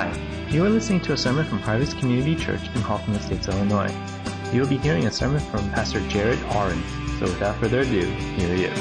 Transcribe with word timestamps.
Hi, 0.00 0.46
you 0.48 0.64
are 0.64 0.68
listening 0.68 1.00
to 1.00 1.12
a 1.12 1.16
sermon 1.16 1.44
from 1.44 1.58
Harvest 1.58 1.98
Community 1.98 2.36
Church 2.36 2.62
in 2.62 2.82
Halton 2.82 3.16
Estates, 3.16 3.48
Illinois. 3.48 3.92
You 4.52 4.60
will 4.60 4.68
be 4.68 4.78
hearing 4.78 5.06
a 5.06 5.10
sermon 5.10 5.40
from 5.40 5.68
Pastor 5.72 5.98
Jared 6.06 6.38
Oren. 6.54 6.80
So 7.18 7.24
without 7.24 7.56
further 7.56 7.80
ado, 7.80 8.02
here 8.02 8.54
he 8.54 8.64
is. 8.66 8.78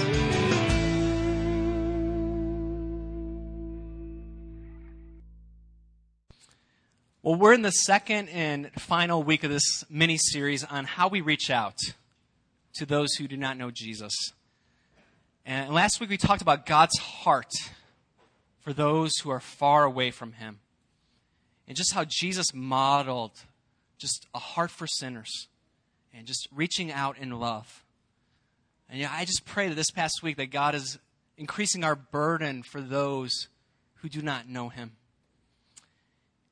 Well, 7.24 7.34
we're 7.34 7.54
in 7.54 7.64
the 7.64 7.72
second 7.72 8.30
and 8.30 8.72
final 8.74 9.24
week 9.24 9.44
of 9.44 9.50
this 9.50 9.86
mini 9.90 10.20
series 10.20 10.64
on 10.64 10.86
how 10.86 11.08
we 11.08 11.22
reach 11.22 11.50
out 11.50 11.80
to 12.76 12.86
those 12.86 13.16
who 13.16 13.28
do 13.28 13.38
not 13.38 13.58
know 13.58 13.72
Jesus. 13.72 14.14
And 15.48 15.74
last 15.74 16.00
week 16.00 16.12
we 16.12 16.18
talked 16.18 16.44
about 16.44 16.68
God's 16.68 17.00
heart 17.00 17.54
for 18.60 18.72
those 18.72 19.18
who 19.24 19.32
are 19.32 19.40
far 19.40 19.84
away 19.84 20.12
from 20.12 20.34
Him. 20.34 20.60
And 21.68 21.76
just 21.76 21.94
how 21.94 22.06
Jesus 22.08 22.54
modeled 22.54 23.34
just 23.98 24.26
a 24.34 24.40
heart 24.40 24.72
for 24.72 24.88
sinners 24.88 25.48
and 26.14 26.26
just 26.26 26.48
reaching 26.56 26.92
out 26.92 27.18
in 27.18 27.32
love. 27.32 27.84
And 28.90 29.04
I 29.06 29.26
just 29.26 29.46
pray 29.46 29.68
that 29.68 29.76
this 29.76 29.92
past 29.92 30.24
week 30.24 30.38
that 30.38 30.52
God 30.52 30.76
is 30.76 30.98
increasing 31.38 31.84
our 31.84 31.96
burden 31.96 32.64
for 32.64 32.82
those 32.82 33.48
who 33.96 34.10
do 34.10 34.22
not 34.22 34.48
know 34.48 34.70
Him. 34.70 34.94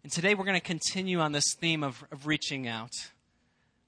And 0.04 0.12
today 0.12 0.36
we're 0.36 0.46
going 0.46 0.60
to 0.60 0.66
continue 0.66 1.20
on 1.20 1.32
this 1.32 1.56
theme 1.60 1.84
of, 1.84 2.04
of 2.12 2.28
reaching 2.28 2.68
out. 2.68 2.92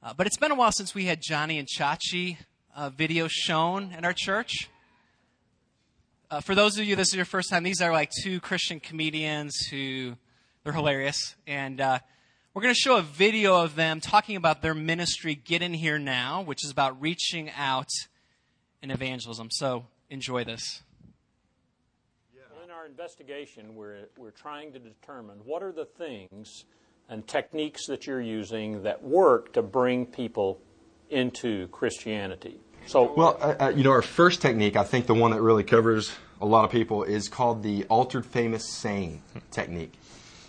Uh, 0.01 0.13
but 0.15 0.25
it's 0.25 0.37
been 0.37 0.51
a 0.51 0.55
while 0.55 0.71
since 0.71 0.95
we 0.95 1.05
had 1.05 1.21
Johnny 1.21 1.59
and 1.59 1.67
Chachi 1.67 2.37
uh, 2.75 2.89
videos 2.89 3.29
shown 3.31 3.93
in 3.97 4.05
our 4.05 4.13
church. 4.13 4.69
Uh, 6.31 6.39
for 6.39 6.55
those 6.55 6.77
of 6.77 6.85
you, 6.85 6.95
this 6.95 7.09
is 7.09 7.15
your 7.15 7.25
first 7.25 7.49
time, 7.49 7.63
these 7.63 7.81
are 7.81 7.91
like 7.91 8.11
two 8.23 8.39
Christian 8.39 8.79
comedians 8.79 9.55
who, 9.69 10.15
they're 10.67 10.73
hilarious. 10.73 11.37
And 11.47 11.79
uh, 11.79 11.99
we're 12.53 12.61
going 12.61 12.73
to 12.73 12.79
show 12.79 12.97
a 12.97 13.01
video 13.01 13.63
of 13.63 13.75
them 13.77 14.01
talking 14.01 14.35
about 14.35 14.61
their 14.61 14.73
ministry, 14.73 15.33
Get 15.33 15.61
In 15.61 15.73
Here 15.73 15.97
Now, 15.97 16.41
which 16.41 16.65
is 16.65 16.71
about 16.71 17.01
reaching 17.01 17.49
out 17.51 17.87
in 18.81 18.91
evangelism. 18.91 19.49
So 19.49 19.85
enjoy 20.09 20.43
this 20.43 20.81
Yeah. 22.35 22.41
In 22.65 22.69
our 22.69 22.85
investigation, 22.85 23.75
we're, 23.75 24.09
we're 24.17 24.31
trying 24.31 24.73
to 24.73 24.79
determine 24.79 25.37
what 25.45 25.63
are 25.63 25.71
the 25.71 25.85
things 25.85 26.65
and 27.07 27.25
techniques 27.25 27.87
that 27.87 28.05
you're 28.05 28.19
using 28.19 28.83
that 28.83 29.01
work 29.01 29.53
to 29.53 29.61
bring 29.61 30.05
people 30.05 30.59
into 31.09 31.69
Christianity. 31.69 32.57
So, 32.87 33.13
well, 33.15 33.37
uh, 33.39 33.55
uh, 33.57 33.69
you 33.69 33.85
know, 33.85 33.91
our 33.91 34.01
first 34.01 34.41
technique, 34.41 34.75
I 34.75 34.83
think 34.83 35.07
the 35.07 35.13
one 35.13 35.31
that 35.31 35.41
really 35.41 35.63
covers 35.63 36.11
a 36.41 36.45
lot 36.45 36.65
of 36.65 36.71
people, 36.71 37.03
is 37.03 37.29
called 37.29 37.63
the 37.63 37.85
altered 37.85 38.25
famous 38.25 38.69
saying 38.69 39.21
technique. 39.49 39.93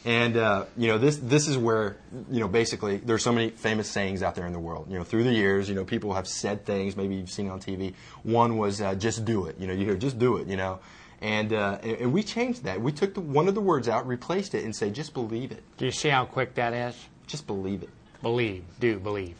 And 0.08 0.38
uh, 0.38 0.64
you 0.76 0.88
know, 0.88 0.96
this 0.96 1.18
this 1.18 1.48
is 1.48 1.58
where 1.58 1.98
you 2.30 2.40
know 2.40 2.48
basically 2.48 2.96
there's 2.96 3.22
so 3.22 3.32
many 3.32 3.50
famous 3.50 3.90
sayings 3.90 4.22
out 4.22 4.34
there 4.34 4.46
in 4.46 4.54
the 4.54 4.58
world. 4.58 4.86
You 4.90 4.96
know, 4.96 5.04
through 5.04 5.24
the 5.24 5.32
years, 5.32 5.68
you 5.68 5.74
know, 5.74 5.84
people 5.84 6.14
have 6.14 6.26
said 6.26 6.64
things. 6.64 6.96
Maybe 6.96 7.14
you've 7.16 7.30
seen 7.30 7.50
on 7.50 7.60
TV. 7.60 7.92
One 8.22 8.56
was 8.56 8.80
uh, 8.80 8.94
"just 8.94 9.26
do 9.26 9.46
it." 9.46 9.56
You 9.58 9.66
know, 9.66 9.74
you 9.74 9.84
hear 9.84 9.96
"just 9.96 10.18
do 10.18 10.38
it." 10.38 10.46
You 10.46 10.56
know, 10.56 10.80
and, 11.20 11.52
uh, 11.52 11.78
and 11.82 12.12
we 12.12 12.22
changed 12.22 12.64
that. 12.64 12.80
We 12.80 12.92
took 12.92 13.14
the, 13.14 13.20
one 13.20 13.48
of 13.48 13.54
the 13.54 13.60
words 13.60 13.88
out, 13.88 14.06
replaced 14.06 14.54
it, 14.54 14.64
and 14.64 14.74
say, 14.74 14.90
just 14.90 15.14
believe 15.14 15.50
it. 15.50 15.62
Do 15.76 15.84
you 15.84 15.90
see 15.90 16.08
how 16.10 16.24
quick 16.24 16.54
that 16.54 16.72
is? 16.72 16.96
Just 17.26 17.46
believe 17.46 17.82
it. 17.82 17.90
Believe. 18.22 18.64
Do 18.78 18.98
believe. 18.98 19.36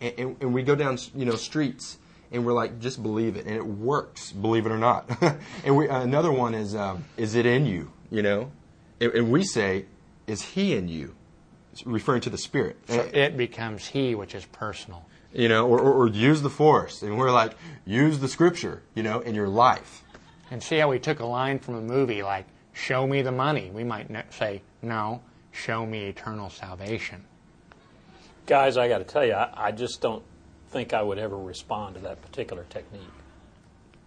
And, 0.00 0.14
and, 0.18 0.36
and 0.40 0.54
we 0.54 0.62
go 0.62 0.74
down, 0.74 0.98
you 1.14 1.24
know, 1.24 1.36
streets, 1.36 1.98
and 2.32 2.44
we're 2.44 2.54
like, 2.54 2.80
just 2.80 3.02
believe 3.02 3.36
it, 3.36 3.46
and 3.46 3.54
it 3.54 3.64
works, 3.64 4.32
believe 4.32 4.66
it 4.66 4.72
or 4.72 4.78
not. 4.78 5.08
and 5.64 5.76
we, 5.76 5.88
uh, 5.88 6.00
another 6.00 6.32
one 6.32 6.54
is, 6.54 6.74
um, 6.74 7.04
is 7.16 7.36
it 7.36 7.46
in 7.46 7.66
you? 7.66 7.92
You 8.10 8.22
know, 8.22 8.50
and, 9.00 9.12
and, 9.12 9.30
we 9.30 9.44
say, 9.44 9.86
is 10.26 10.42
He 10.42 10.74
in 10.74 10.88
you? 10.88 11.14
referring 11.86 12.20
to 12.20 12.28
the 12.28 12.36
Spirit. 12.36 12.76
So 12.86 13.00
it 13.14 13.34
becomes 13.34 13.86
He, 13.86 14.14
which 14.14 14.34
is 14.34 14.44
personal. 14.44 15.06
You 15.32 15.48
know, 15.48 15.66
or, 15.66 15.80
or, 15.80 15.92
or 15.94 16.08
use 16.08 16.42
the 16.42 16.50
Force, 16.50 17.02
and 17.02 17.16
we're 17.16 17.30
like, 17.30 17.54
use 17.86 18.18
the 18.18 18.28
Scripture, 18.28 18.82
you 18.94 19.02
know, 19.02 19.20
in 19.20 19.34
your 19.34 19.48
life 19.48 20.02
and 20.52 20.62
see 20.62 20.76
how 20.76 20.90
we 20.90 20.98
took 20.98 21.18
a 21.20 21.24
line 21.24 21.58
from 21.58 21.76
a 21.76 21.80
movie 21.80 22.22
like, 22.22 22.44
show 22.74 23.06
me 23.06 23.22
the 23.22 23.32
money. 23.32 23.70
We 23.72 23.84
might 23.84 24.10
say, 24.34 24.60
no, 24.82 25.22
show 25.50 25.86
me 25.86 26.04
eternal 26.04 26.50
salvation. 26.50 27.24
Guys, 28.44 28.76
I 28.76 28.86
got 28.86 28.98
to 28.98 29.04
tell 29.04 29.24
you, 29.24 29.32
I, 29.32 29.68
I, 29.68 29.72
just 29.72 30.02
don't 30.02 30.22
think 30.68 30.92
I 30.92 31.00
would 31.00 31.16
ever 31.16 31.38
respond 31.38 31.94
to 31.94 32.02
that 32.02 32.20
particular 32.20 32.66
technique. 32.68 33.00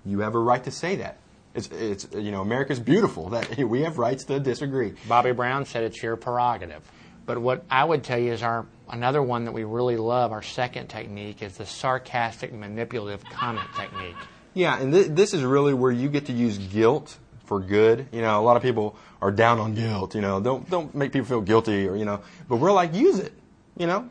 You 0.06 0.20
have 0.20 0.36
a 0.36 0.40
right 0.40 0.64
to 0.66 0.70
say 0.70 0.96
that. 0.98 1.18
It's, 1.56 1.70
it's 1.72 2.08
you 2.14 2.32
know, 2.32 2.42
America's 2.42 2.80
beautiful. 2.80 3.30
That 3.30 3.58
we 3.70 3.82
have 3.82 3.98
rights 3.98 4.26
to 4.26 4.40
disagree. 4.40 4.94
Bobby 5.08 5.32
Brown 5.32 5.66
said 5.66 5.84
it's 5.84 6.02
your 6.04 6.16
prerogative. 6.16 6.84
But 7.26 7.40
what 7.40 7.66
I 7.72 7.84
would 7.84 8.04
tell 8.04 8.20
you 8.20 8.34
is 8.34 8.44
our 8.44 8.68
another 8.90 9.22
one 9.22 9.46
that 9.46 9.52
we 9.52 9.64
really 9.64 9.98
love, 9.98 10.32
our 10.32 10.44
second 10.44 10.88
technique, 10.88 11.42
is 11.42 11.58
the 11.58 11.66
sarcastic 11.66 12.54
manipulative 12.54 13.24
comment 13.26 13.68
technique. 13.76 14.16
Yeah, 14.54 14.80
and 14.80 14.94
th- 14.94 15.08
this 15.08 15.34
is 15.34 15.44
really 15.44 15.74
where 15.74 15.92
you 15.92 16.08
get 16.08 16.28
to 16.28 16.34
use 16.34 16.58
guilt 16.58 17.18
for 17.46 17.60
good. 17.60 18.08
You 18.12 18.22
know, 18.22 18.40
a 18.40 18.44
lot 18.44 18.58
of 18.58 18.64
people 18.64 18.96
are 19.22 19.32
down 19.32 19.60
on 19.60 19.74
guilt. 19.74 20.14
You 20.14 20.22
know, 20.22 20.40
don't 20.40 20.70
don't 20.70 20.94
make 20.94 21.14
people 21.14 21.28
feel 21.28 21.42
guilty 21.42 21.88
or 21.88 21.96
you 21.96 22.06
know. 22.06 22.22
But 22.48 22.58
we're 22.58 22.72
like, 22.72 22.94
use 22.94 23.20
it. 23.20 23.34
You 23.78 23.88
know, 23.88 24.10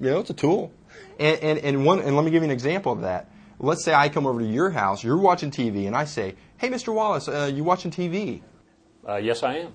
you 0.00 0.10
know, 0.10 0.20
it's 0.20 0.30
a 0.30 0.34
tool. 0.34 0.72
And 1.18 1.38
and 1.40 1.58
and 1.60 1.84
one 1.86 2.00
and 2.00 2.14
let 2.14 2.24
me 2.24 2.30
give 2.30 2.42
you 2.42 2.48
an 2.48 2.52
example 2.52 2.92
of 2.92 3.00
that. 3.02 3.30
Let's 3.60 3.84
say 3.84 3.92
I 3.92 4.08
come 4.08 4.26
over 4.26 4.40
to 4.40 4.46
your 4.46 4.70
house, 4.70 5.02
you're 5.02 5.16
watching 5.16 5.50
TV, 5.50 5.86
and 5.86 5.96
I 5.96 6.04
say, 6.04 6.36
"Hey, 6.58 6.68
Mr. 6.68 6.94
Wallace, 6.94 7.28
uh, 7.28 7.50
you 7.52 7.64
watching 7.64 7.90
TV?" 7.90 8.42
Uh, 9.06 9.16
yes, 9.16 9.42
I 9.42 9.56
am. 9.56 9.72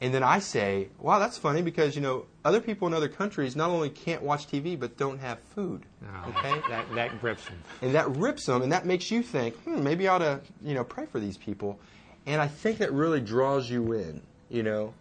And 0.00 0.12
then 0.12 0.22
I 0.22 0.38
say, 0.40 0.88
"Wow, 0.98 1.18
that's 1.18 1.38
funny 1.38 1.62
because 1.62 1.94
you 1.94 2.02
know 2.02 2.26
other 2.44 2.60
people 2.60 2.88
in 2.88 2.94
other 2.94 3.08
countries 3.08 3.54
not 3.54 3.70
only 3.70 3.90
can't 3.90 4.22
watch 4.22 4.46
TV 4.46 4.78
but 4.78 4.96
don't 4.96 5.18
have 5.18 5.38
food. 5.40 5.84
No, 6.00 6.08
okay, 6.30 6.60
that 6.68 6.92
that 6.94 7.20
grips 7.20 7.44
them. 7.44 7.62
And 7.82 7.94
that 7.94 8.08
rips 8.16 8.46
them, 8.46 8.62
and 8.62 8.72
that 8.72 8.86
makes 8.86 9.10
you 9.10 9.22
think, 9.22 9.56
hmm, 9.62 9.82
maybe 9.82 10.08
I 10.08 10.14
ought 10.14 10.18
to, 10.18 10.40
you 10.62 10.74
know, 10.74 10.84
pray 10.84 11.06
for 11.06 11.20
these 11.20 11.36
people. 11.36 11.78
And 12.26 12.40
I 12.40 12.48
think 12.48 12.78
that 12.78 12.92
really 12.92 13.20
draws 13.20 13.68
you 13.70 13.92
in, 13.92 14.22
you 14.48 14.62
know. 14.62 14.94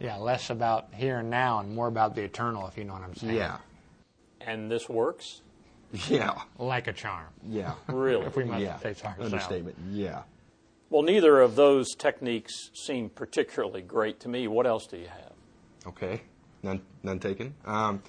Yeah, 0.00 0.16
less 0.16 0.50
about 0.50 0.88
here 0.94 1.18
and 1.18 1.30
now 1.30 1.60
and 1.60 1.74
more 1.74 1.88
about 1.88 2.14
the 2.14 2.22
eternal, 2.22 2.66
if 2.66 2.76
you 2.76 2.84
know 2.84 2.94
what 2.94 3.02
I'm 3.02 3.14
saying. 3.14 3.34
Yeah. 3.34 3.58
And 4.40 4.70
this 4.70 4.88
works. 4.88 5.42
Yeah. 6.08 6.40
Like 6.58 6.86
a 6.86 6.92
charm. 6.92 7.28
Yeah. 7.48 7.74
really. 7.88 8.26
If 8.26 8.36
we 8.36 8.44
must 8.44 8.60
yeah. 8.60 8.78
say 8.78 8.94
so 8.94 9.12
Understatement. 9.20 9.76
Yeah. 9.90 10.22
Well, 10.90 11.02
neither 11.02 11.40
of 11.40 11.56
those 11.56 11.94
techniques 11.94 12.70
seem 12.74 13.08
particularly 13.08 13.82
great 13.82 14.20
to 14.20 14.28
me. 14.28 14.48
What 14.48 14.66
else 14.66 14.86
do 14.86 14.96
you 14.96 15.08
have? 15.08 15.32
Okay 15.86 16.22
none, 16.64 16.80
none 17.02 17.20
taken. 17.20 17.54
Um, 17.64 18.02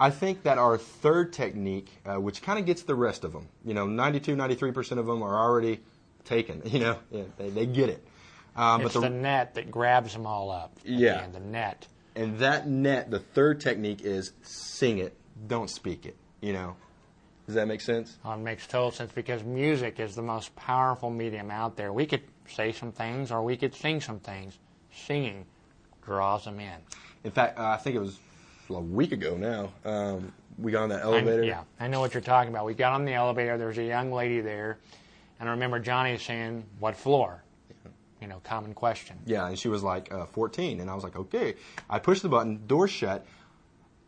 I 0.00 0.10
think 0.10 0.44
that 0.44 0.58
our 0.58 0.78
third 0.78 1.32
technique, 1.32 1.90
uh, 2.06 2.20
which 2.20 2.40
kind 2.40 2.58
of 2.58 2.64
gets 2.64 2.82
the 2.82 2.94
rest 2.94 3.24
of 3.24 3.32
them, 3.32 3.48
you 3.64 3.74
know, 3.74 3.86
92, 3.86 4.36
93% 4.36 4.98
of 4.98 5.06
them 5.06 5.22
are 5.22 5.36
already 5.36 5.80
taken. 6.24 6.62
You 6.66 6.78
know, 6.78 6.98
yeah, 7.10 7.24
they, 7.36 7.50
they 7.50 7.66
get 7.66 7.88
it. 7.88 8.06
Um, 8.54 8.82
it's 8.82 8.94
but 8.94 9.00
the, 9.00 9.08
the, 9.08 9.14
net 9.14 9.54
that 9.54 9.70
grabs 9.70 10.12
them 10.12 10.26
all 10.26 10.50
up. 10.50 10.78
Yeah. 10.84 11.26
The, 11.26 11.40
the 11.40 11.44
net. 11.44 11.86
And 12.14 12.38
that 12.38 12.68
net, 12.68 13.10
the 13.10 13.18
third 13.18 13.60
technique 13.60 14.02
is 14.02 14.32
sing 14.42 14.98
it, 14.98 15.16
don't 15.46 15.70
speak 15.70 16.06
it. 16.06 16.16
You 16.40 16.52
know, 16.52 16.76
does 17.48 17.54
that 17.54 17.66
make 17.66 17.80
sense? 17.80 18.18
Oh, 18.26 18.32
it 18.32 18.36
makes 18.36 18.66
total 18.66 18.90
sense 18.90 19.10
because 19.10 19.42
music 19.42 19.98
is 20.00 20.14
the 20.14 20.20
most 20.20 20.54
powerful 20.54 21.08
medium 21.08 21.50
out 21.50 21.78
there. 21.78 21.94
We 21.94 22.04
could 22.04 22.20
say 22.46 22.72
some 22.72 22.92
things 22.92 23.30
or 23.32 23.42
we 23.42 23.56
could 23.56 23.74
sing 23.74 24.02
some 24.02 24.18
things. 24.18 24.58
Singing 24.92 25.46
draws 26.04 26.44
them 26.44 26.60
in. 26.60 26.76
In 27.24 27.30
fact, 27.30 27.58
uh, 27.58 27.68
I 27.68 27.78
think 27.78 27.96
it 27.96 28.00
was 28.00 28.18
a 28.68 28.74
week 28.74 29.12
ago 29.12 29.38
now. 29.38 29.72
Um, 29.90 30.30
we 30.58 30.72
got 30.72 30.82
on 30.82 30.88
that 30.90 31.00
elevator. 31.02 31.42
I, 31.42 31.46
yeah, 31.46 31.62
I 31.80 31.88
know 31.88 32.00
what 32.00 32.12
you're 32.12 32.20
talking 32.20 32.50
about. 32.52 32.66
We 32.66 32.74
got 32.74 32.92
on 32.92 33.06
the 33.06 33.14
elevator. 33.14 33.56
There 33.56 33.68
was 33.68 33.78
a 33.78 33.84
young 33.84 34.12
lady 34.12 34.42
there, 34.42 34.76
and 35.40 35.48
I 35.48 35.52
remember 35.52 35.78
Johnny 35.78 36.18
saying, 36.18 36.64
"What 36.80 36.96
floor?" 36.96 37.42
You 38.20 38.26
know, 38.26 38.42
common 38.44 38.74
question. 38.74 39.16
Yeah, 39.24 39.46
and 39.46 39.58
she 39.58 39.68
was 39.68 39.82
like 39.82 40.12
uh, 40.12 40.26
14, 40.26 40.80
and 40.80 40.90
I 40.90 40.94
was 40.94 41.04
like, 41.04 41.16
"Okay." 41.16 41.54
I 41.88 41.98
push 41.98 42.20
the 42.20 42.28
button, 42.28 42.66
door 42.66 42.88
shut, 42.88 43.24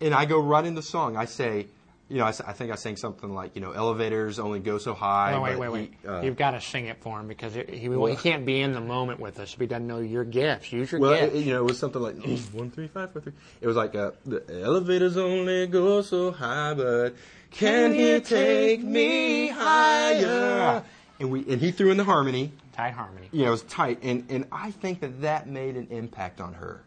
and 0.01 0.13
I 0.13 0.27
go 0.27 0.41
right 0.41 0.65
into 0.65 0.81
the 0.81 0.87
song. 0.87 1.17
I 1.17 1.25
say, 1.25 1.69
you 2.11 2.19
know, 2.19 2.25
I, 2.25 2.31
I, 2.31 2.53
think 2.53 2.73
I 2.73 2.75
sang 2.75 2.97
something 2.97 3.33
like, 3.33 3.55
you 3.55 3.61
know, 3.61 3.71
elevators 3.71 4.41
only 4.41 4.59
go 4.59 4.79
so 4.79 4.95
high. 4.95 5.39
wait, 5.39 5.57
wait, 5.57 5.69
wait. 5.69 5.93
He, 6.03 6.09
uh, 6.09 6.23
You've 6.23 6.37
got 6.37 6.51
to 6.51 6.61
sing 6.61 6.87
it 6.87 7.01
for 7.01 7.21
him 7.21 7.29
because 7.29 7.55
it, 7.55 7.71
he, 7.71 7.89
well, 7.89 8.07
he 8.07 8.17
can't 8.17 8.45
be 8.45 8.61
in 8.61 8.73
the 8.73 8.81
moment 8.81 9.21
with 9.21 9.39
us 9.39 9.55
if 9.55 9.61
he 9.61 9.67
doesn't 9.67 9.87
know 9.87 10.01
your 10.01 10.25
gifts. 10.25 10.73
Use 10.73 10.91
your 10.91 11.01
well, 11.01 11.13
gifts. 11.13 11.35
Well, 11.35 11.43
you 11.43 11.53
know, 11.53 11.61
it 11.61 11.67
was 11.67 11.79
something 11.79 12.03
like 12.03 12.17
one, 12.53 12.73
three, 12.73 12.89
five, 12.89 13.13
four, 13.13 13.23
three. 13.23 13.33
It 13.61 13.67
was 13.69 13.77
like 13.77 13.95
uh, 13.95 14.11
the 14.27 14.43
elevators 14.61 15.17
only 15.17 15.69
go 15.69 16.03
so 16.03 16.33
high, 16.33 16.75
but 16.75 17.15
can 17.53 17.95
he 17.95 18.19
take 18.19 18.83
me 18.83 19.47
higher? 19.49 20.83
And 21.21 21.31
we 21.31 21.41
and 21.49 21.61
he 21.61 21.71
threw 21.71 21.93
in 21.93 21.97
the 21.97 22.05
harmony. 22.05 22.51
Tight 22.73 22.93
harmony. 22.93 23.29
You 23.31 23.43
know, 23.43 23.49
it 23.49 23.53
was 23.53 23.63
tight, 23.63 24.01
and 24.03 24.27
and 24.31 24.47
I 24.51 24.73
think 24.73 25.01
that 25.01 25.21
that 25.21 25.47
made 25.47 25.77
an 25.77 25.89
impact 25.91 26.41
on 26.41 26.55
her. 26.55 26.83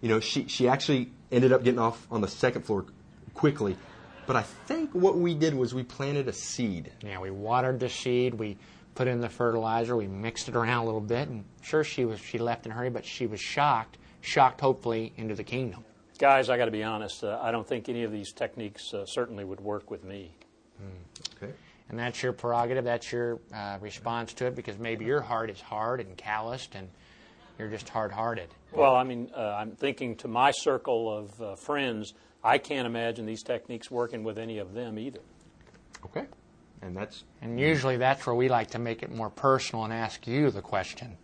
You 0.00 0.08
know, 0.08 0.18
she 0.18 0.48
she 0.48 0.66
actually 0.66 1.12
ended 1.30 1.52
up 1.52 1.62
getting 1.62 1.78
off 1.78 2.08
on 2.10 2.22
the 2.22 2.28
second 2.28 2.62
floor 2.62 2.86
quickly 3.34 3.76
but 4.26 4.36
I 4.36 4.42
think 4.42 4.90
what 4.94 5.16
we 5.16 5.34
did 5.34 5.54
was 5.54 5.74
we 5.74 5.82
planted 5.82 6.28
a 6.28 6.32
seed. 6.32 6.92
Yeah, 7.02 7.20
we 7.20 7.30
watered 7.30 7.80
the 7.80 7.88
seed. 7.88 8.34
We 8.34 8.56
put 8.94 9.08
in 9.08 9.20
the 9.20 9.28
fertilizer. 9.28 9.96
We 9.96 10.06
mixed 10.06 10.48
it 10.48 10.56
around 10.56 10.82
a 10.82 10.84
little 10.86 11.00
bit, 11.00 11.28
and 11.28 11.44
sure, 11.62 11.84
she 11.84 12.04
was 12.04 12.20
she 12.20 12.38
left 12.38 12.66
in 12.66 12.72
a 12.72 12.74
hurry, 12.74 12.90
but 12.90 13.04
she 13.04 13.26
was 13.26 13.40
shocked. 13.40 13.98
shocked, 14.20 14.60
hopefully, 14.60 15.12
into 15.16 15.34
the 15.34 15.44
kingdom. 15.44 15.84
Guys, 16.18 16.48
I 16.48 16.56
got 16.56 16.66
to 16.66 16.70
be 16.70 16.84
honest. 16.84 17.24
Uh, 17.24 17.38
I 17.42 17.50
don't 17.50 17.66
think 17.66 17.88
any 17.88 18.04
of 18.04 18.12
these 18.12 18.32
techniques 18.32 18.94
uh, 18.94 19.04
certainly 19.04 19.44
would 19.44 19.60
work 19.60 19.90
with 19.90 20.04
me. 20.04 20.34
Okay. 21.36 21.52
And 21.88 21.98
that's 21.98 22.22
your 22.22 22.32
prerogative. 22.32 22.84
That's 22.84 23.10
your 23.12 23.40
uh, 23.52 23.78
response 23.80 24.32
to 24.34 24.46
it 24.46 24.54
because 24.54 24.78
maybe 24.78 25.04
your 25.04 25.20
heart 25.20 25.50
is 25.50 25.60
hard 25.60 26.00
and 26.00 26.16
calloused 26.16 26.74
and 26.74 26.88
you're 27.58 27.68
just 27.68 27.88
hard 27.88 28.12
hearted. 28.12 28.48
Well, 28.72 28.94
I 28.94 29.04
mean, 29.04 29.30
uh, 29.36 29.56
I'm 29.58 29.72
thinking 29.72 30.16
to 30.16 30.28
my 30.28 30.50
circle 30.50 31.16
of 31.16 31.40
uh, 31.40 31.54
friends, 31.56 32.14
I 32.42 32.58
can't 32.58 32.86
imagine 32.86 33.26
these 33.26 33.42
techniques 33.42 33.90
working 33.90 34.24
with 34.24 34.38
any 34.38 34.58
of 34.58 34.74
them 34.74 34.98
either. 34.98 35.20
Okay. 36.04 36.26
And 36.82 36.96
that's 36.96 37.24
And 37.40 37.58
usually 37.58 37.96
that's 37.96 38.26
where 38.26 38.34
we 38.34 38.48
like 38.48 38.70
to 38.72 38.78
make 38.78 39.02
it 39.02 39.10
more 39.10 39.30
personal 39.30 39.84
and 39.84 39.92
ask 39.92 40.26
you 40.26 40.50
the 40.50 40.60
question 40.60 41.16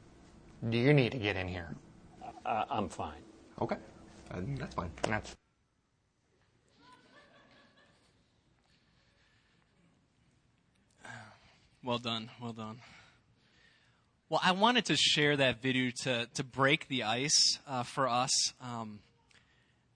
Do 0.71 0.79
you 0.79 0.95
need 0.95 1.13
to 1.13 1.19
get 1.19 1.37
in 1.37 1.49
here? 1.49 1.75
I, 2.47 2.65
I'm 2.71 2.89
fine. 2.89 3.23
okay. 3.61 3.77
And 4.31 4.57
that's 4.57 4.75
fine. 4.75 4.91
That's 5.03 5.37
Well 11.83 11.99
done. 11.99 12.31
Well 12.41 12.53
done. 12.53 12.79
Well, 14.31 14.41
I 14.45 14.53
wanted 14.53 14.85
to 14.85 14.97
share 14.97 15.37
that 15.39 15.61
video 15.61 15.91
to, 16.05 16.29
to 16.35 16.45
break 16.45 16.87
the 16.87 17.03
ice 17.03 17.59
uh, 17.67 17.83
for 17.83 18.09
us. 18.09 18.31
Um, 18.63 19.01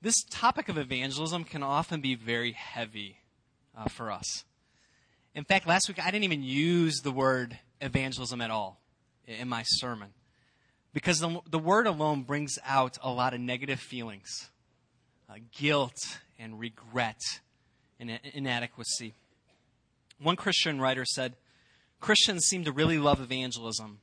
this 0.03 0.25
topic 0.29 0.69
of 0.69 0.77
evangelism 0.77 1.45
can 1.45 1.63
often 1.63 2.01
be 2.01 2.17
very 2.17 2.51
heavy 2.51 3.19
uh, 3.79 3.85
for 3.85 4.11
us. 4.11 4.43
In 5.37 5.45
fact, 5.45 5.69
last 5.69 5.87
week 5.87 6.05
I 6.05 6.11
didn't 6.11 6.25
even 6.25 6.43
use 6.43 6.97
the 7.05 7.13
word 7.13 7.61
evangelism 7.81 8.41
at 8.41 8.51
all 8.51 8.81
in 9.25 9.49
my 9.49 9.63
sermon 9.63 10.09
because 10.93 11.21
the, 11.21 11.39
the 11.49 11.61
word 11.61 11.87
alone 11.87 12.25
brings 12.25 12.59
out 12.67 12.99
a 13.05 13.13
lot 13.13 13.35
of 13.35 13.41
negative 13.41 13.79
feelings 13.79 14.51
uh, 15.31 15.35
guilt 15.57 16.19
and 16.41 16.59
regret 16.59 17.21
and 18.01 18.19
inadequacy. 18.33 19.15
One 20.19 20.35
Christian 20.35 20.81
writer 20.81 21.05
said, 21.05 21.37
Christians 22.01 22.47
seem 22.47 22.65
to 22.65 22.73
really 22.73 22.99
love 22.99 23.21
evangelism 23.21 24.01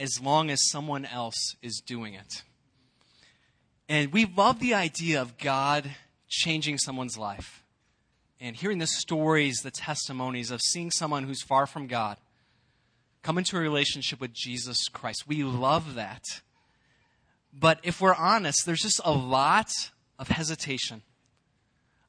as 0.00 0.18
long 0.20 0.50
as 0.50 0.58
someone 0.70 1.04
else 1.04 1.54
is 1.62 1.82
doing 1.84 2.14
it. 2.14 2.42
And 3.88 4.12
we 4.12 4.24
love 4.24 4.58
the 4.58 4.72
idea 4.72 5.20
of 5.20 5.36
God 5.36 5.90
changing 6.26 6.78
someone's 6.78 7.18
life 7.18 7.62
and 8.40 8.56
hearing 8.56 8.78
the 8.78 8.86
stories, 8.86 9.58
the 9.58 9.70
testimonies 9.70 10.50
of 10.50 10.62
seeing 10.62 10.90
someone 10.90 11.24
who's 11.24 11.42
far 11.42 11.66
from 11.66 11.86
God 11.86 12.16
come 13.22 13.36
into 13.36 13.58
a 13.58 13.60
relationship 13.60 14.20
with 14.20 14.32
Jesus 14.32 14.88
Christ. 14.88 15.24
We 15.28 15.42
love 15.42 15.94
that. 15.96 16.22
But 17.52 17.80
if 17.82 18.00
we're 18.00 18.14
honest, 18.14 18.64
there's 18.64 18.80
just 18.80 19.00
a 19.04 19.12
lot 19.12 19.70
of 20.18 20.28
hesitation, 20.28 21.02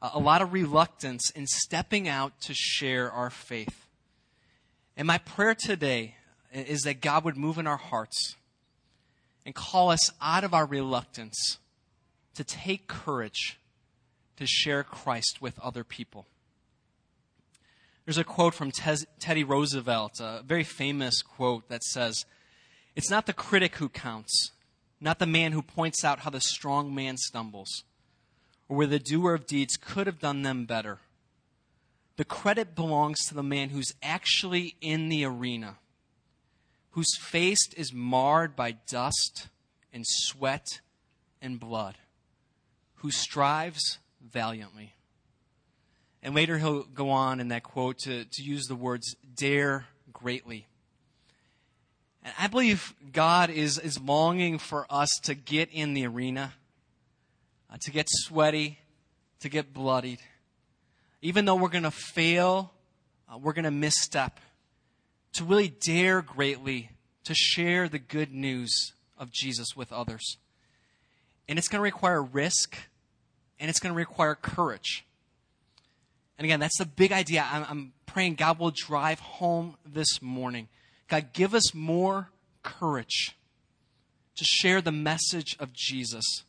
a 0.02 0.20
lot 0.20 0.42
of 0.42 0.54
reluctance 0.54 1.30
in 1.32 1.46
stepping 1.46 2.08
out 2.08 2.40
to 2.42 2.54
share 2.54 3.12
our 3.12 3.30
faith. 3.30 3.88
And 4.96 5.08
my 5.08 5.18
prayer 5.18 5.56
today 5.56 6.16
is 6.52 6.82
that 6.82 7.02
God 7.02 7.24
would 7.24 7.38
move 7.38 7.58
in 7.58 7.68
our 7.68 7.78
hearts 7.78 8.36
and 9.46 9.56
call 9.56 9.90
us 9.90 10.10
out 10.22 10.44
of 10.44 10.54
our 10.54 10.66
reluctance 10.66 11.58
to 12.36 12.44
take 12.44 12.88
courage 12.88 13.60
to 14.38 14.46
share 14.46 14.84
Christ 14.84 15.42
with 15.42 15.60
other 15.60 15.84
people. 15.84 16.26
There's 18.06 18.18
a 18.18 18.24
quote 18.24 18.54
from 18.54 18.72
Teddy 18.72 19.44
Roosevelt, 19.44 20.20
a 20.20 20.44
very 20.46 20.64
famous 20.64 21.22
quote 21.22 21.70
that 21.70 21.84
says, 21.84 22.26
It's 22.96 23.10
not 23.10 23.26
the 23.26 23.34
critic 23.34 23.76
who 23.76 23.90
counts, 23.90 24.52
not 25.00 25.20
the 25.20 25.28
man 25.28 25.52
who 25.52 25.62
points 25.62 26.04
out 26.04 26.20
how 26.20 26.30
the 26.30 26.42
strong 26.42 26.94
man 26.94 27.18
stumbles, 27.18 27.84
or 28.68 28.78
where 28.78 28.88
the 28.88 29.00
doer 29.00 29.34
of 29.34 29.46
deeds 29.46 29.78
could 29.78 30.08
have 30.08 30.20
done 30.20 30.42
them 30.42 30.66
better 30.66 31.00
the 32.22 32.26
credit 32.26 32.76
belongs 32.76 33.26
to 33.26 33.34
the 33.34 33.42
man 33.42 33.70
who's 33.70 33.96
actually 34.04 34.76
in 34.80 35.10
the 35.10 35.26
arena, 35.26 35.78
whose 36.92 37.18
face 37.18 37.72
is 37.76 37.94
marred 37.94 38.56
by 38.56 38.72
dust 38.90 39.48
and 39.94 40.06
sweat 40.08 40.82
and 41.42 41.60
blood, 41.60 41.98
who 42.96 43.12
strives 43.12 43.98
valiantly. 44.22 44.94
And 46.24 46.36
later 46.36 46.58
he'll 46.58 46.84
go 46.84 47.10
on 47.10 47.40
in 47.40 47.48
that 47.50 47.64
quote 47.64 47.98
to, 48.00 48.26
to 48.26 48.44
use 48.44 48.66
the 48.66 48.76
words 48.76 49.16
dare 49.36 49.88
greatly. 50.14 50.68
And 52.24 52.34
I 52.38 52.48
believe 52.48 52.94
God 53.12 53.50
is, 53.50 53.80
is 53.80 54.00
longing 54.00 54.60
for 54.60 54.86
us 54.90 55.10
to 55.24 55.34
get 55.34 55.70
in 55.72 55.96
the 55.96 56.06
arena, 56.06 56.54
uh, 57.72 57.78
to 57.82 57.92
get 57.92 58.06
sweaty, 58.10 58.78
to 59.40 59.50
get 59.50 59.74
bloodied 59.74 60.20
even 61.22 61.46
though 61.46 61.56
we're 61.56 61.70
going 61.70 61.84
to 61.84 61.92
fail, 61.92 62.74
uh, 63.32 63.38
we're 63.38 63.54
going 63.54 63.66
to 63.66 63.72
misstep, 63.72 64.40
to 65.34 65.44
really 65.44 65.70
dare 65.70 66.22
greatly 66.22 66.90
to 67.24 67.34
share 67.34 67.88
the 67.88 68.00
good 68.00 68.32
news 68.32 68.94
of 69.18 69.32
Jesus 69.32 69.76
with 69.76 69.92
others. 69.94 70.38
And 71.48 71.58
it's 71.60 71.68
going 71.68 71.80
to 71.80 71.84
require 71.84 72.22
risk 72.22 72.78
and 73.60 73.70
it's 73.70 73.80
going 73.80 73.94
to 73.94 73.98
require 73.98 74.36
courage. 74.36 75.06
And 76.38 76.46
again, 76.46 76.60
that's 76.60 76.78
the 76.78 76.86
big 76.86 77.12
idea. 77.12 77.46
I'm, 77.50 77.66
I'm 77.70 77.94
praying 78.08 78.36
God 78.36 78.58
will 78.58 78.72
drive 78.72 79.20
home 79.20 79.78
this 79.86 80.22
morning. 80.22 80.68
God, 81.08 81.34
give 81.34 81.54
us 81.54 81.74
more 81.74 82.30
courage 82.64 83.38
to 84.36 84.44
share 84.44 84.82
the 84.82 84.92
message 84.92 85.56
of 85.60 85.74
Jesus 85.74 86.44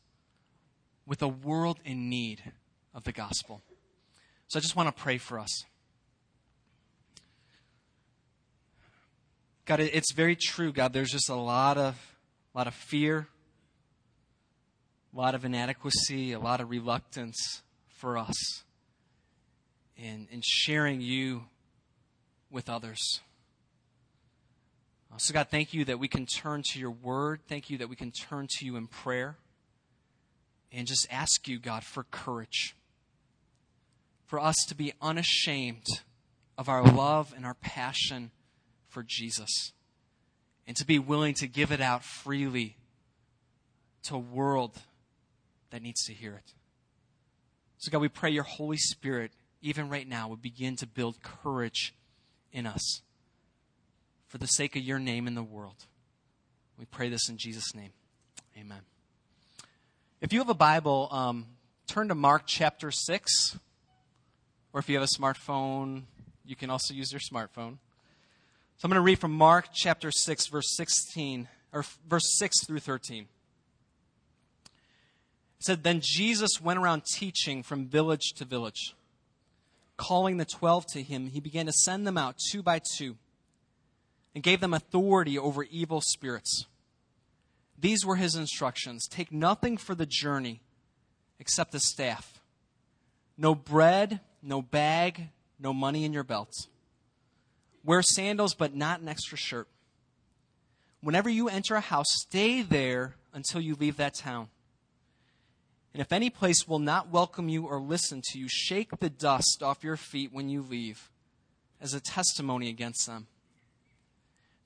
with 1.06 1.20
a 1.20 1.28
world 1.28 1.78
in 1.84 2.08
need 2.08 2.52
of 2.94 3.04
the 3.04 3.12
gospel. 3.12 3.60
So 4.48 4.58
I 4.58 4.62
just 4.62 4.76
want 4.76 4.94
to 4.94 5.02
pray 5.02 5.18
for 5.18 5.38
us. 5.38 5.64
God, 9.72 9.80
it's 9.80 10.12
very 10.12 10.36
true, 10.36 10.70
God. 10.70 10.92
There's 10.92 11.12
just 11.12 11.30
a 11.30 11.34
lot 11.34 11.78
of, 11.78 11.94
a 12.54 12.58
lot 12.58 12.66
of 12.66 12.74
fear, 12.74 13.26
a 15.14 15.18
lot 15.18 15.34
of 15.34 15.46
inadequacy, 15.46 16.32
a 16.32 16.38
lot 16.38 16.60
of 16.60 16.68
reluctance 16.68 17.62
for 17.88 18.18
us 18.18 18.64
in, 19.96 20.28
in 20.30 20.42
sharing 20.44 21.00
you 21.00 21.44
with 22.50 22.68
others. 22.68 23.20
Uh, 25.10 25.16
so, 25.16 25.32
God, 25.32 25.48
thank 25.50 25.72
you 25.72 25.86
that 25.86 25.98
we 25.98 26.06
can 26.06 26.26
turn 26.26 26.62
to 26.72 26.78
your 26.78 26.90
word. 26.90 27.40
Thank 27.48 27.70
you 27.70 27.78
that 27.78 27.88
we 27.88 27.96
can 27.96 28.10
turn 28.10 28.48
to 28.58 28.66
you 28.66 28.76
in 28.76 28.88
prayer 28.88 29.38
and 30.70 30.86
just 30.86 31.06
ask 31.10 31.48
you, 31.48 31.58
God, 31.58 31.82
for 31.82 32.02
courage 32.02 32.76
for 34.26 34.38
us 34.38 34.56
to 34.68 34.74
be 34.74 34.92
unashamed 35.00 35.86
of 36.58 36.68
our 36.68 36.84
love 36.84 37.32
and 37.34 37.46
our 37.46 37.54
passion 37.54 38.32
for 38.92 39.02
Jesus 39.02 39.72
and 40.66 40.76
to 40.76 40.86
be 40.86 40.98
willing 40.98 41.34
to 41.34 41.46
give 41.46 41.72
it 41.72 41.80
out 41.80 42.04
freely 42.04 42.76
to 44.04 44.14
a 44.16 44.18
world 44.18 44.78
that 45.70 45.82
needs 45.82 46.04
to 46.04 46.12
hear 46.12 46.34
it. 46.34 46.54
So, 47.78 47.90
God, 47.90 48.00
we 48.00 48.08
pray 48.08 48.30
your 48.30 48.44
Holy 48.44 48.76
Spirit, 48.76 49.32
even 49.60 49.88
right 49.88 50.06
now, 50.06 50.28
would 50.28 50.42
begin 50.42 50.76
to 50.76 50.86
build 50.86 51.22
courage 51.22 51.94
in 52.52 52.66
us 52.66 53.02
for 54.28 54.38
the 54.38 54.46
sake 54.46 54.76
of 54.76 54.82
your 54.82 54.98
name 54.98 55.26
in 55.26 55.34
the 55.34 55.42
world. 55.42 55.86
We 56.78 56.84
pray 56.84 57.08
this 57.08 57.28
in 57.28 57.38
Jesus' 57.38 57.74
name. 57.74 57.92
Amen. 58.58 58.80
If 60.20 60.32
you 60.32 60.38
have 60.38 60.48
a 60.48 60.54
Bible, 60.54 61.08
um, 61.10 61.46
turn 61.88 62.08
to 62.08 62.14
Mark 62.14 62.44
chapter 62.46 62.90
6. 62.90 63.58
Or 64.72 64.80
if 64.80 64.88
you 64.88 64.96
have 64.96 65.04
a 65.04 65.20
smartphone, 65.20 66.04
you 66.44 66.56
can 66.56 66.70
also 66.70 66.94
use 66.94 67.12
your 67.12 67.20
smartphone. 67.20 67.78
So 68.82 68.86
I'm 68.86 68.90
going 68.90 68.96
to 68.96 69.02
read 69.02 69.20
from 69.20 69.30
Mark 69.30 69.68
chapter 69.72 70.10
6, 70.10 70.48
verse 70.48 70.74
16, 70.74 71.46
or 71.72 71.84
verse 72.08 72.36
6 72.36 72.66
through 72.66 72.80
13. 72.80 73.28
It 74.64 74.68
said, 75.60 75.84
Then 75.84 76.00
Jesus 76.02 76.60
went 76.60 76.80
around 76.80 77.04
teaching 77.04 77.62
from 77.62 77.86
village 77.86 78.32
to 78.38 78.44
village. 78.44 78.96
Calling 79.96 80.38
the 80.38 80.44
twelve 80.44 80.84
to 80.94 81.00
him, 81.00 81.28
he 81.28 81.38
began 81.38 81.66
to 81.66 81.72
send 81.72 82.08
them 82.08 82.18
out 82.18 82.34
two 82.50 82.60
by 82.60 82.80
two 82.96 83.14
and 84.34 84.42
gave 84.42 84.58
them 84.58 84.74
authority 84.74 85.38
over 85.38 85.62
evil 85.62 86.00
spirits. 86.00 86.66
These 87.78 88.04
were 88.04 88.16
his 88.16 88.34
instructions 88.34 89.06
Take 89.06 89.30
nothing 89.30 89.76
for 89.76 89.94
the 89.94 90.06
journey 90.06 90.60
except 91.38 91.72
a 91.76 91.78
staff, 91.78 92.40
no 93.38 93.54
bread 93.54 94.18
no 94.42 94.60
bag, 94.60 95.28
no 95.60 95.72
money 95.72 96.04
in 96.04 96.12
your 96.12 96.24
belts. 96.24 96.66
Wear 97.84 98.02
sandals, 98.02 98.54
but 98.54 98.74
not 98.74 99.00
an 99.00 99.08
extra 99.08 99.36
shirt. 99.36 99.68
Whenever 101.00 101.28
you 101.28 101.48
enter 101.48 101.74
a 101.74 101.80
house, 101.80 102.06
stay 102.10 102.62
there 102.62 103.16
until 103.32 103.60
you 103.60 103.74
leave 103.74 103.96
that 103.96 104.14
town. 104.14 104.48
And 105.92 106.00
if 106.00 106.12
any 106.12 106.30
place 106.30 106.66
will 106.66 106.78
not 106.78 107.10
welcome 107.10 107.48
you 107.48 107.66
or 107.66 107.80
listen 107.80 108.22
to 108.30 108.38
you, 108.38 108.46
shake 108.48 108.98
the 108.98 109.10
dust 109.10 109.62
off 109.62 109.84
your 109.84 109.96
feet 109.96 110.32
when 110.32 110.48
you 110.48 110.62
leave 110.62 111.10
as 111.80 111.92
a 111.92 112.00
testimony 112.00 112.68
against 112.68 113.06
them. 113.06 113.26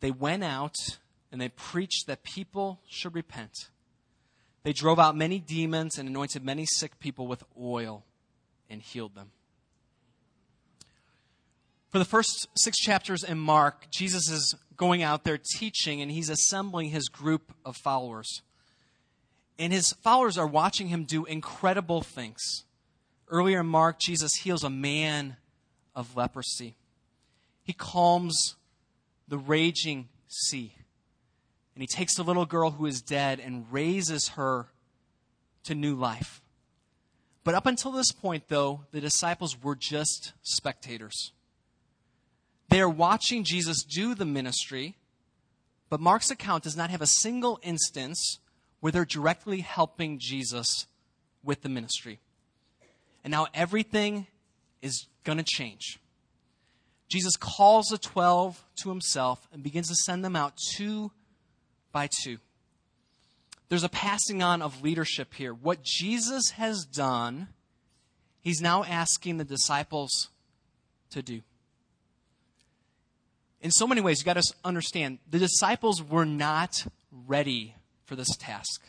They 0.00 0.10
went 0.10 0.44
out 0.44 0.76
and 1.32 1.40
they 1.40 1.48
preached 1.48 2.06
that 2.06 2.22
people 2.22 2.80
should 2.88 3.14
repent. 3.14 3.70
They 4.62 4.72
drove 4.72 4.98
out 4.98 5.16
many 5.16 5.38
demons 5.38 5.98
and 5.98 6.08
anointed 6.08 6.44
many 6.44 6.66
sick 6.66 6.98
people 6.98 7.26
with 7.26 7.44
oil 7.60 8.04
and 8.68 8.82
healed 8.82 9.14
them. 9.14 9.30
For 11.96 12.00
the 12.00 12.04
first 12.04 12.48
six 12.58 12.76
chapters 12.76 13.24
in 13.24 13.38
Mark, 13.38 13.86
Jesus 13.90 14.28
is 14.28 14.54
going 14.76 15.02
out 15.02 15.24
there 15.24 15.38
teaching 15.38 16.02
and 16.02 16.10
he's 16.10 16.28
assembling 16.28 16.90
his 16.90 17.08
group 17.08 17.54
of 17.64 17.74
followers. 17.74 18.42
And 19.58 19.72
his 19.72 19.94
followers 20.02 20.36
are 20.36 20.46
watching 20.46 20.88
him 20.88 21.04
do 21.04 21.24
incredible 21.24 22.02
things. 22.02 22.64
Earlier 23.28 23.60
in 23.60 23.66
Mark, 23.68 23.98
Jesus 23.98 24.34
heals 24.34 24.62
a 24.62 24.68
man 24.68 25.38
of 25.94 26.14
leprosy. 26.14 26.76
He 27.62 27.72
calms 27.72 28.56
the 29.26 29.38
raging 29.38 30.10
sea. 30.28 30.74
And 31.74 31.82
he 31.82 31.86
takes 31.86 32.14
the 32.14 32.24
little 32.24 32.44
girl 32.44 32.72
who 32.72 32.84
is 32.84 33.00
dead 33.00 33.40
and 33.40 33.72
raises 33.72 34.28
her 34.34 34.66
to 35.64 35.74
new 35.74 35.94
life. 35.94 36.42
But 37.42 37.54
up 37.54 37.64
until 37.64 37.92
this 37.92 38.12
point, 38.12 38.48
though, 38.48 38.82
the 38.90 39.00
disciples 39.00 39.56
were 39.62 39.74
just 39.74 40.34
spectators. 40.42 41.32
They 42.68 42.80
are 42.80 42.88
watching 42.88 43.44
Jesus 43.44 43.84
do 43.84 44.14
the 44.14 44.24
ministry, 44.24 44.96
but 45.88 46.00
Mark's 46.00 46.30
account 46.30 46.64
does 46.64 46.76
not 46.76 46.90
have 46.90 47.02
a 47.02 47.06
single 47.06 47.60
instance 47.62 48.38
where 48.80 48.92
they're 48.92 49.04
directly 49.04 49.60
helping 49.60 50.18
Jesus 50.18 50.86
with 51.42 51.62
the 51.62 51.68
ministry. 51.68 52.20
And 53.24 53.30
now 53.30 53.46
everything 53.54 54.26
is 54.82 55.06
going 55.24 55.38
to 55.38 55.44
change. 55.44 55.98
Jesus 57.08 57.36
calls 57.36 57.86
the 57.86 57.98
12 57.98 58.64
to 58.82 58.88
himself 58.88 59.48
and 59.52 59.62
begins 59.62 59.88
to 59.88 59.94
send 59.94 60.24
them 60.24 60.36
out 60.36 60.56
two 60.76 61.12
by 61.92 62.08
two. 62.22 62.38
There's 63.68 63.84
a 63.84 63.88
passing 63.88 64.42
on 64.42 64.62
of 64.62 64.82
leadership 64.82 65.34
here. 65.34 65.52
What 65.52 65.82
Jesus 65.82 66.50
has 66.50 66.84
done, 66.84 67.48
he's 68.40 68.60
now 68.60 68.84
asking 68.84 69.38
the 69.38 69.44
disciples 69.44 70.28
to 71.10 71.22
do. 71.22 71.42
In 73.60 73.70
so 73.70 73.86
many 73.86 74.00
ways, 74.00 74.20
you 74.20 74.24
got 74.24 74.36
to 74.40 74.54
understand 74.64 75.18
the 75.28 75.38
disciples 75.38 76.02
were 76.02 76.26
not 76.26 76.86
ready 77.26 77.74
for 78.04 78.16
this 78.16 78.36
task. 78.38 78.82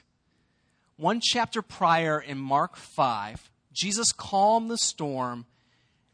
One 0.98 1.20
chapter 1.22 1.62
prior 1.62 2.20
in 2.20 2.38
Mark 2.38 2.76
5, 2.76 3.50
Jesus 3.72 4.12
calmed 4.12 4.70
the 4.70 4.78
storm, 4.78 5.46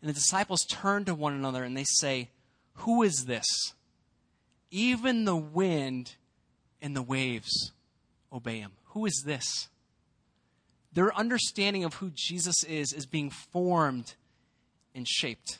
and 0.01 0.09
the 0.09 0.13
disciples 0.13 0.65
turn 0.69 1.05
to 1.05 1.15
one 1.15 1.33
another 1.33 1.63
and 1.63 1.75
they 1.75 1.85
say, 1.85 2.29
Who 2.75 3.03
is 3.03 3.25
this? 3.25 3.45
Even 4.71 5.25
the 5.25 5.35
wind 5.35 6.15
and 6.81 6.95
the 6.95 7.01
waves 7.01 7.71
obey 8.31 8.59
him. 8.59 8.73
Who 8.87 9.05
is 9.05 9.23
this? 9.25 9.69
Their 10.91 11.15
understanding 11.15 11.83
of 11.83 11.95
who 11.95 12.11
Jesus 12.13 12.63
is 12.65 12.91
is 12.93 13.05
being 13.05 13.29
formed 13.29 14.15
and 14.93 15.07
shaped. 15.07 15.59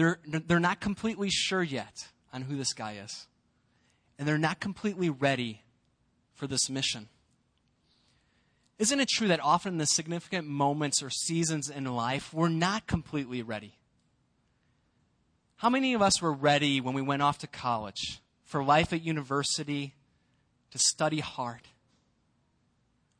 They're, 0.00 0.18
they're 0.24 0.60
not 0.60 0.80
completely 0.80 1.28
sure 1.30 1.62
yet 1.62 2.08
on 2.32 2.42
who 2.42 2.56
this 2.56 2.72
guy 2.72 2.94
is. 3.04 3.26
And 4.18 4.26
they're 4.26 4.38
not 4.38 4.60
completely 4.60 5.10
ready 5.10 5.62
for 6.32 6.46
this 6.46 6.70
mission. 6.70 7.08
Isn't 8.78 9.00
it 9.00 9.08
true 9.08 9.28
that 9.28 9.40
often 9.40 9.76
the 9.76 9.84
significant 9.84 10.46
moments 10.46 11.02
or 11.02 11.10
seasons 11.10 11.68
in 11.68 11.84
life, 11.84 12.32
we're 12.32 12.48
not 12.48 12.86
completely 12.86 13.42
ready? 13.42 13.74
How 15.56 15.68
many 15.68 15.92
of 15.92 16.00
us 16.00 16.22
were 16.22 16.32
ready 16.32 16.80
when 16.80 16.94
we 16.94 17.02
went 17.02 17.20
off 17.20 17.38
to 17.38 17.46
college? 17.46 18.20
for 18.50 18.64
life 18.64 18.92
at 18.92 19.04
university, 19.04 19.94
to 20.72 20.78
study 20.78 21.20
hard? 21.20 21.60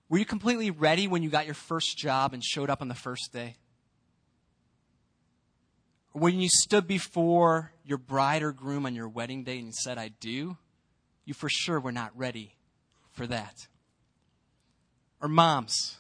Were 0.08 0.18
you 0.18 0.25
completely 0.25 0.72
ready 0.72 1.06
when 1.06 1.22
you 1.22 1.30
got 1.30 1.46
your 1.46 1.54
first 1.54 1.96
job 1.96 2.34
and 2.34 2.42
showed 2.42 2.68
up 2.68 2.82
on 2.82 2.88
the 2.88 2.96
first 2.96 3.32
day? 3.32 3.54
When 6.12 6.40
you 6.40 6.49
stood 6.50 6.87
before 6.87 7.73
your 7.85 7.99
bride 7.99 8.43
or 8.43 8.52
groom 8.52 8.87
on 8.87 8.95
your 8.95 9.09
wedding 9.09 9.45
day 9.45 9.59
and 9.59 9.67
you 9.69 9.73
said, 9.73 9.99
I 9.99 10.09
do? 10.09 10.57
You 11.25 11.35
for 11.35 11.49
sure 11.49 11.79
were 11.79 11.93
not 11.93 12.17
ready 12.17 12.57
for 13.12 13.26
that. 13.26 13.55
Or 15.23 15.29
moms, 15.29 15.99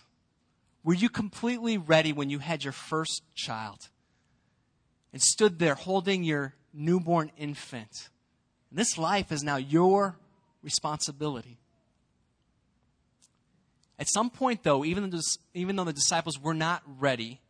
were 0.82 0.94
you 0.94 1.08
completely 1.08 1.78
ready 1.78 2.12
when 2.12 2.30
you 2.30 2.38
had 2.38 2.64
your 2.64 2.72
first 2.72 3.22
child 3.34 3.88
and 5.12 5.22
stood 5.22 5.58
there 5.58 5.74
holding 5.74 6.24
your 6.24 6.54
newborn 6.72 7.30
infant 7.36 8.08
this 8.72 8.96
life 8.96 9.32
is 9.32 9.42
now 9.42 9.56
your 9.56 10.16
responsibility. 10.62 11.58
At 13.98 14.08
some 14.08 14.30
point, 14.30 14.62
though, 14.62 14.84
even 14.84 15.10
though 15.10 15.84
the 15.84 15.92
disciples 15.92 16.40
were 16.40 16.54
not 16.54 16.82
ready, 16.86 17.40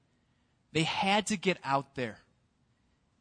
they 0.72 0.82
had 0.82 1.26
to 1.28 1.36
get 1.36 1.58
out 1.62 1.94
there 1.94 2.18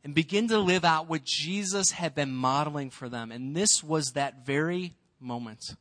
and 0.03 0.15
begin 0.15 0.47
to 0.47 0.57
live 0.57 0.85
out 0.85 1.09
what 1.09 1.25
Jesus 1.25 1.91
had 1.91 2.15
been 2.15 2.31
modeling 2.31 2.89
for 2.89 3.09
them. 3.09 3.31
And 3.31 3.55
this 3.55 3.83
was 3.83 4.11
that 4.13 4.45
very 4.45 4.95
moment. 5.19 5.75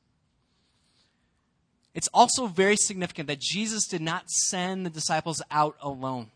It's 1.94 2.08
also 2.12 2.46
very 2.46 2.76
significant 2.76 3.28
that 3.28 3.40
Jesus 3.40 3.86
did 3.86 4.02
not 4.02 4.28
send 4.28 4.84
the 4.84 4.90
disciples 4.90 5.42
out 5.50 5.76
alone. 5.80 6.30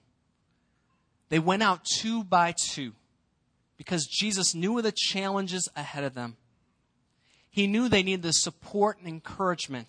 They 1.29 1.39
went 1.39 1.63
out 1.63 1.85
two 1.85 2.25
by 2.25 2.55
two 2.57 2.93
because 3.77 4.07
Jesus 4.07 4.55
knew 4.55 4.77
of 4.79 4.85
the 4.85 4.93
challenges 4.93 5.69
ahead 5.75 6.05
of 6.05 6.15
them. 6.15 6.37
He 7.51 7.67
knew 7.67 7.89
they 7.89 8.03
needed 8.03 8.23
the 8.23 8.33
support 8.33 8.99
and 8.99 9.09
encouragement 9.09 9.89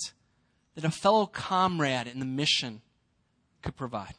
that 0.75 0.83
a 0.83 0.91
fellow 0.91 1.25
comrade 1.25 2.07
in 2.07 2.19
the 2.19 2.25
mission 2.25 2.81
could 3.61 3.75
provide. 3.75 4.15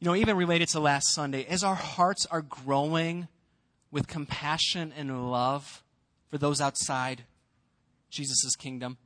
You 0.00 0.06
know, 0.06 0.14
even 0.14 0.36
related 0.36 0.68
to 0.70 0.80
last 0.80 1.12
Sunday, 1.12 1.44
as 1.44 1.62
our 1.62 1.74
hearts 1.74 2.26
are 2.26 2.40
growing 2.40 3.28
with 3.90 4.08
compassion 4.08 4.94
and 4.96 5.30
love 5.30 5.82
for 6.30 6.38
those 6.38 6.60
outside 6.60 7.24
Jesus' 8.08 8.56
kingdom, 8.56 8.96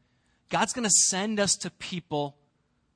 God's 0.51 0.73
going 0.73 0.85
to 0.85 0.91
send 0.91 1.41
us 1.41 1.57
to 1.57 1.71
people 1.71 2.37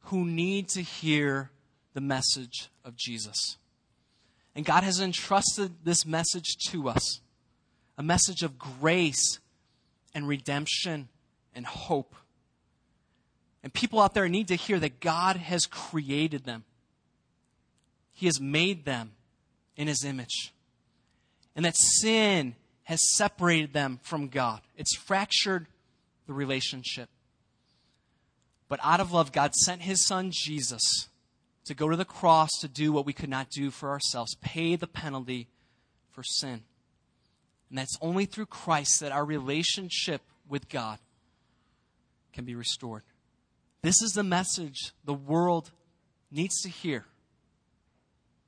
who 0.02 0.24
need 0.24 0.68
to 0.70 0.80
hear 0.80 1.50
the 1.94 2.00
message 2.00 2.70
of 2.84 2.94
Jesus. 2.94 3.56
And 4.54 4.64
God 4.64 4.84
has 4.84 5.00
entrusted 5.00 5.84
this 5.84 6.06
message 6.06 6.56
to 6.68 6.88
us 6.88 7.20
a 7.96 8.02
message 8.02 8.44
of 8.44 8.58
grace 8.58 9.40
and 10.14 10.28
redemption 10.28 11.08
and 11.52 11.66
hope. 11.66 12.14
And 13.64 13.74
people 13.74 13.98
out 13.98 14.14
there 14.14 14.28
need 14.28 14.48
to 14.48 14.54
hear 14.54 14.78
that 14.78 15.00
God 15.00 15.36
has 15.36 15.66
created 15.66 16.44
them, 16.44 16.64
He 18.18 18.26
has 18.26 18.40
made 18.40 18.84
them 18.84 19.12
in 19.76 19.86
His 19.86 20.02
image, 20.04 20.52
and 21.54 21.64
that 21.64 21.76
sin 21.76 22.56
has 22.82 23.14
separated 23.14 23.72
them 23.72 24.00
from 24.02 24.26
God. 24.26 24.60
It's 24.76 24.96
fractured 24.96 25.68
the 26.26 26.32
relationship. 26.32 27.08
But 28.68 28.80
out 28.82 28.98
of 28.98 29.12
love, 29.12 29.30
God 29.30 29.54
sent 29.54 29.82
His 29.82 30.04
Son 30.04 30.32
Jesus 30.32 31.06
to 31.66 31.74
go 31.74 31.88
to 31.88 31.94
the 31.94 32.04
cross 32.04 32.50
to 32.60 32.66
do 32.66 32.90
what 32.92 33.06
we 33.06 33.12
could 33.12 33.28
not 33.28 33.50
do 33.50 33.70
for 33.70 33.90
ourselves, 33.90 34.34
pay 34.40 34.74
the 34.74 34.88
penalty 34.88 35.46
for 36.10 36.24
sin. 36.24 36.64
And 37.70 37.78
that's 37.78 37.96
only 38.00 38.24
through 38.24 38.46
Christ 38.46 38.98
that 38.98 39.12
our 39.12 39.24
relationship 39.24 40.22
with 40.48 40.68
God 40.68 40.98
can 42.32 42.44
be 42.44 42.56
restored. 42.56 43.04
This 43.82 44.02
is 44.02 44.10
the 44.10 44.24
message 44.24 44.90
the 45.04 45.14
world 45.14 45.70
needs 46.32 46.60
to 46.62 46.68
hear. 46.68 47.04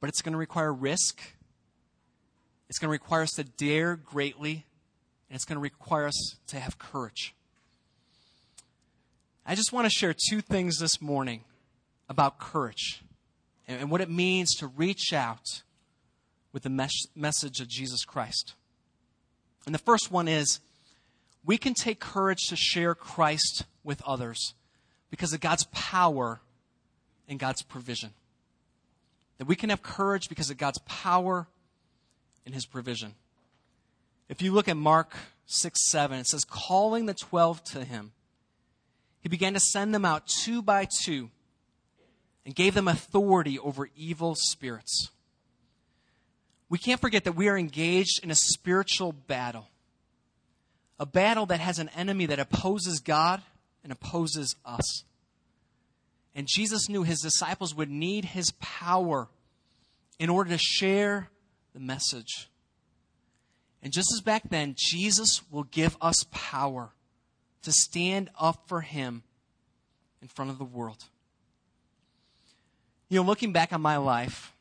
But 0.01 0.09
it's 0.09 0.23
going 0.23 0.33
to 0.33 0.39
require 0.39 0.73
risk. 0.73 1.21
It's 2.69 2.79
going 2.79 2.89
to 2.89 2.93
require 2.93 3.23
us 3.23 3.33
to 3.33 3.45
dare 3.45 3.97
greatly. 3.97 4.65
And 5.29 5.37
it's 5.37 5.45
going 5.45 5.57
to 5.57 5.63
require 5.63 6.07
us 6.07 6.37
to 6.49 6.59
have 6.59 6.79
courage. 6.79 7.35
I 9.47 9.55
just 9.55 9.73
want 9.73 9.87
to 9.87 9.91
share 9.91 10.15
two 10.15 10.41
things 10.41 10.79
this 10.79 11.01
morning 11.01 11.45
about 12.09 12.39
courage 12.39 13.03
and 13.67 13.91
what 13.91 14.01
it 14.01 14.11
means 14.11 14.55
to 14.57 14.67
reach 14.67 15.13
out 15.13 15.63
with 16.53 16.65
the 16.65 16.71
mes- 16.71 17.07
message 17.15 17.61
of 17.61 17.69
Jesus 17.69 18.05
Christ. 18.05 18.55
And 19.67 19.75
the 19.75 19.79
first 19.79 20.11
one 20.11 20.29
is 20.29 20.61
we 21.45 21.57
can 21.57 21.75
take 21.75 22.01
courage 22.01 22.49
to 22.49 22.57
share 22.57 22.95
Christ 22.95 23.65
with 23.85 24.03
others 24.03 24.55
because 25.11 25.33
of 25.33 25.41
God's 25.41 25.65
power 25.73 26.41
and 27.29 27.39
God's 27.39 27.63
provision. 27.63 28.11
That 29.41 29.47
we 29.47 29.57
can 29.57 29.71
have 29.71 29.83
courage 29.83 30.29
because 30.29 30.51
of 30.51 30.59
God's 30.59 30.81
power 30.81 31.49
and 32.45 32.55
his 32.55 32.67
provision. 32.67 33.15
If 34.29 34.43
you 34.43 34.53
look 34.53 34.69
at 34.69 34.77
Mark 34.77 35.17
6 35.47 35.89
7, 35.89 36.19
it 36.19 36.27
says, 36.27 36.45
Calling 36.45 37.07
the 37.07 37.15
twelve 37.15 37.65
to 37.65 37.85
him, 37.85 38.13
he 39.23 39.31
began 39.31 39.55
to 39.55 39.61
send 39.61 39.95
them 39.95 40.05
out 40.05 40.27
two 40.27 40.61
by 40.61 40.87
two 41.05 41.31
and 42.45 42.55
gave 42.55 42.75
them 42.75 42.87
authority 42.87 43.59
over 43.59 43.89
evil 43.97 44.35
spirits. 44.37 45.09
We 46.69 46.77
can't 46.77 47.01
forget 47.01 47.25
that 47.25 47.33
we 47.33 47.49
are 47.49 47.57
engaged 47.57 48.21
in 48.23 48.31
a 48.31 48.35
spiritual 48.35 49.13
battle. 49.13 49.69
A 50.99 51.07
battle 51.07 51.47
that 51.47 51.61
has 51.61 51.79
an 51.79 51.89
enemy 51.97 52.27
that 52.27 52.39
opposes 52.39 53.01
God 53.01 53.41
and 53.83 53.91
opposes 53.91 54.55
us. 54.67 55.05
And 56.35 56.47
Jesus 56.49 56.89
knew 56.89 57.03
his 57.03 57.21
disciples 57.21 57.75
would 57.75 57.91
need 57.91 58.25
his 58.25 58.53
power 58.61 59.29
in 60.19 60.31
order 60.31 60.51
to 60.51 60.59
share 60.59 61.29
the 61.73 61.81
message. 61.81 62.49
And 63.83 63.93
just 63.93 64.13
as 64.15 64.21
back 64.21 64.43
then, 64.49 64.75
Jesus 64.77 65.41
will 65.51 65.65
give 65.65 65.97
us 66.01 66.27
power 66.31 66.91
to 67.63 67.73
stand 67.73 68.31
up 68.39 68.69
for 68.69 68.83
him 68.83 69.23
in 70.23 70.29
front 70.29 70.51
of 70.51 70.59
the 70.59 70.65
world. 70.65 71.05
You 73.09 73.21
know, 73.21 73.27
looking 73.27 73.53
back 73.53 73.73
on 73.73 73.81
my 73.81 73.97
life, 73.97 74.53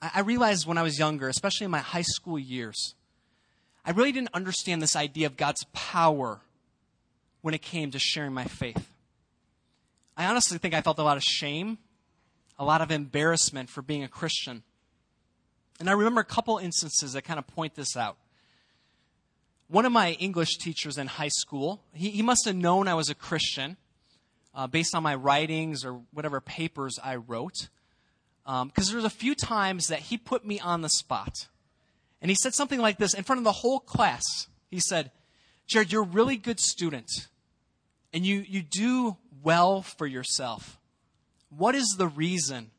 I 0.00 0.20
realized 0.20 0.66
when 0.66 0.78
I 0.78 0.82
was 0.82 0.98
younger, 0.98 1.28
especially 1.28 1.66
in 1.66 1.70
my 1.70 1.78
high 1.78 2.02
school 2.02 2.38
years, 2.38 2.94
I 3.84 3.92
really 3.92 4.10
didn't 4.10 4.34
understand 4.34 4.82
this 4.82 4.96
idea 4.96 5.26
of 5.26 5.36
God's 5.36 5.64
power 5.72 6.40
when 7.42 7.54
it 7.54 7.62
came 7.62 7.90
to 7.92 7.98
sharing 7.98 8.32
my 8.32 8.44
faith. 8.44 8.91
I 10.16 10.26
honestly 10.26 10.58
think 10.58 10.74
I 10.74 10.82
felt 10.82 10.98
a 10.98 11.02
lot 11.02 11.16
of 11.16 11.22
shame, 11.22 11.78
a 12.58 12.64
lot 12.64 12.80
of 12.80 12.90
embarrassment 12.90 13.70
for 13.70 13.82
being 13.82 14.02
a 14.02 14.08
Christian. 14.08 14.62
And 15.80 15.88
I 15.88 15.92
remember 15.92 16.20
a 16.20 16.24
couple 16.24 16.58
instances 16.58 17.14
that 17.14 17.22
kind 17.22 17.38
of 17.38 17.46
point 17.46 17.74
this 17.74 17.96
out. 17.96 18.16
One 19.68 19.86
of 19.86 19.92
my 19.92 20.12
English 20.12 20.58
teachers 20.58 20.98
in 20.98 21.06
high 21.06 21.28
school, 21.28 21.82
he, 21.94 22.10
he 22.10 22.22
must 22.22 22.44
have 22.44 22.54
known 22.54 22.88
I 22.88 22.94
was 22.94 23.08
a 23.08 23.14
Christian 23.14 23.78
uh, 24.54 24.66
based 24.66 24.94
on 24.94 25.02
my 25.02 25.14
writings 25.14 25.84
or 25.84 26.02
whatever 26.12 26.40
papers 26.40 26.98
I 27.02 27.16
wrote. 27.16 27.68
Because 28.44 28.62
um, 28.62 28.72
there 28.76 28.96
was 28.96 29.04
a 29.04 29.10
few 29.10 29.34
times 29.34 29.86
that 29.86 30.00
he 30.00 30.18
put 30.18 30.44
me 30.44 30.60
on 30.60 30.82
the 30.82 30.90
spot. 30.90 31.48
And 32.20 32.30
he 32.30 32.36
said 32.40 32.54
something 32.54 32.80
like 32.80 32.98
this 32.98 33.14
in 33.14 33.24
front 33.24 33.38
of 33.38 33.44
the 33.44 33.52
whole 33.52 33.80
class. 33.80 34.22
He 34.70 34.80
said, 34.80 35.10
Jared, 35.66 35.90
you're 35.90 36.02
a 36.02 36.06
really 36.06 36.36
good 36.36 36.60
student. 36.60 37.10
And 38.12 38.26
you, 38.26 38.44
you 38.46 38.62
do 38.62 39.16
well 39.42 39.82
for 39.82 40.06
yourself. 40.06 40.78
What 41.50 41.74
is 41.74 41.96
the 41.98 42.08
reason 42.08 42.70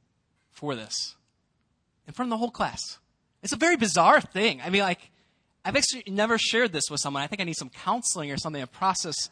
for 0.52 0.76
this? 0.76 1.16
In 2.08 2.14
front 2.14 2.28
of 2.28 2.32
the 2.32 2.38
whole 2.38 2.52
class. 2.52 3.00
It's 3.42 3.54
a 3.54 3.58
very 3.58 3.76
bizarre 3.76 4.22
thing. 4.22 4.62
I 4.62 4.70
mean, 4.70 4.82
like, 4.82 5.12
I've 5.66 5.76
actually 5.76 6.04
never 6.08 6.38
shared 6.38 6.74
this 6.74 6.90
with 6.90 7.00
someone. 7.00 7.24
I 7.24 7.28
think 7.28 7.42
I 7.42 7.46
need 7.46 7.58
some 7.58 7.70
counseling 7.70 8.32
or 8.32 8.38
something 8.38 8.62
to 8.62 8.68
process 8.68 9.30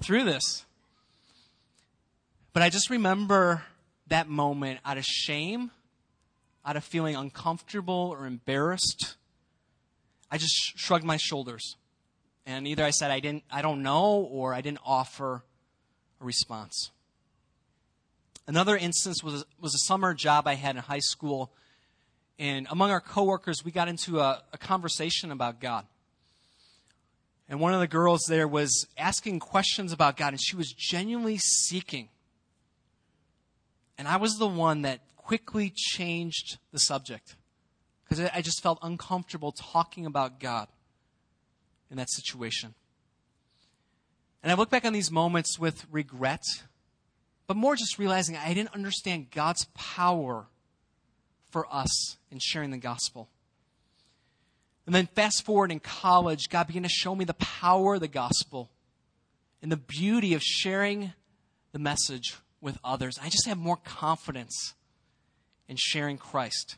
through 0.00 0.24
this. 0.24 0.64
But 2.52 2.62
I 2.62 2.70
just 2.70 2.90
remember 2.90 3.62
that 4.08 4.28
moment 4.28 4.80
out 4.84 4.98
of 4.98 5.04
shame, 5.04 5.70
out 6.64 6.76
of 6.76 6.84
feeling 6.84 7.16
uncomfortable 7.16 8.14
or 8.18 8.26
embarrassed. 8.26 9.16
I 10.30 10.38
just 10.38 10.54
shrugged 10.54 11.04
my 11.04 11.16
shoulders. 11.16 11.76
And 12.46 12.66
either 12.66 12.84
I 12.84 12.90
said 12.90 13.10
I 13.10 13.20
didn't 13.20 13.44
I 13.50 13.62
don't 13.62 13.82
know 13.82 14.26
or 14.30 14.54
I 14.54 14.60
didn't 14.60 14.80
offer 14.84 15.42
a 16.20 16.24
response. 16.24 16.90
Another 18.46 18.76
instance 18.76 19.22
was, 19.22 19.44
was 19.60 19.74
a 19.74 19.78
summer 19.78 20.14
job 20.14 20.46
I 20.46 20.54
had 20.54 20.76
in 20.76 20.82
high 20.82 21.00
school. 21.00 21.50
And 22.38 22.66
among 22.70 22.90
our 22.90 23.00
coworkers, 23.00 23.64
we 23.64 23.72
got 23.72 23.88
into 23.88 24.20
a, 24.20 24.42
a 24.52 24.58
conversation 24.58 25.32
about 25.32 25.60
God. 25.60 25.84
And 27.48 27.60
one 27.60 27.74
of 27.74 27.80
the 27.80 27.86
girls 27.86 28.22
there 28.28 28.48
was 28.48 28.86
asking 28.98 29.40
questions 29.40 29.92
about 29.92 30.16
God, 30.16 30.32
and 30.32 30.40
she 30.40 30.56
was 30.56 30.72
genuinely 30.72 31.38
seeking. 31.38 32.08
And 33.98 34.08
I 34.08 34.16
was 34.16 34.36
the 34.38 34.48
one 34.48 34.82
that 34.82 35.00
quickly 35.16 35.72
changed 35.74 36.58
the 36.72 36.78
subject 36.78 37.36
because 38.04 38.30
I 38.32 38.40
just 38.42 38.62
felt 38.62 38.78
uncomfortable 38.82 39.52
talking 39.52 40.06
about 40.06 40.38
God 40.38 40.68
in 41.90 41.96
that 41.96 42.10
situation. 42.10 42.74
And 44.46 44.52
I 44.52 44.54
look 44.54 44.70
back 44.70 44.84
on 44.84 44.92
these 44.92 45.10
moments 45.10 45.58
with 45.58 45.86
regret, 45.90 46.44
but 47.48 47.56
more 47.56 47.74
just 47.74 47.98
realizing 47.98 48.36
I 48.36 48.54
didn't 48.54 48.74
understand 48.74 49.32
God's 49.32 49.66
power 49.74 50.46
for 51.50 51.66
us 51.68 52.16
in 52.30 52.38
sharing 52.38 52.70
the 52.70 52.78
gospel. 52.78 53.28
And 54.86 54.94
then 54.94 55.08
fast 55.08 55.44
forward 55.44 55.72
in 55.72 55.80
college, 55.80 56.48
God 56.48 56.68
began 56.68 56.84
to 56.84 56.88
show 56.88 57.16
me 57.16 57.24
the 57.24 57.34
power 57.34 57.94
of 57.94 58.00
the 58.02 58.06
gospel 58.06 58.70
and 59.62 59.72
the 59.72 59.76
beauty 59.76 60.32
of 60.32 60.44
sharing 60.44 61.12
the 61.72 61.80
message 61.80 62.36
with 62.60 62.78
others. 62.84 63.18
I 63.20 63.28
just 63.28 63.48
have 63.48 63.58
more 63.58 63.78
confidence 63.84 64.74
in 65.68 65.74
sharing 65.76 66.18
Christ. 66.18 66.76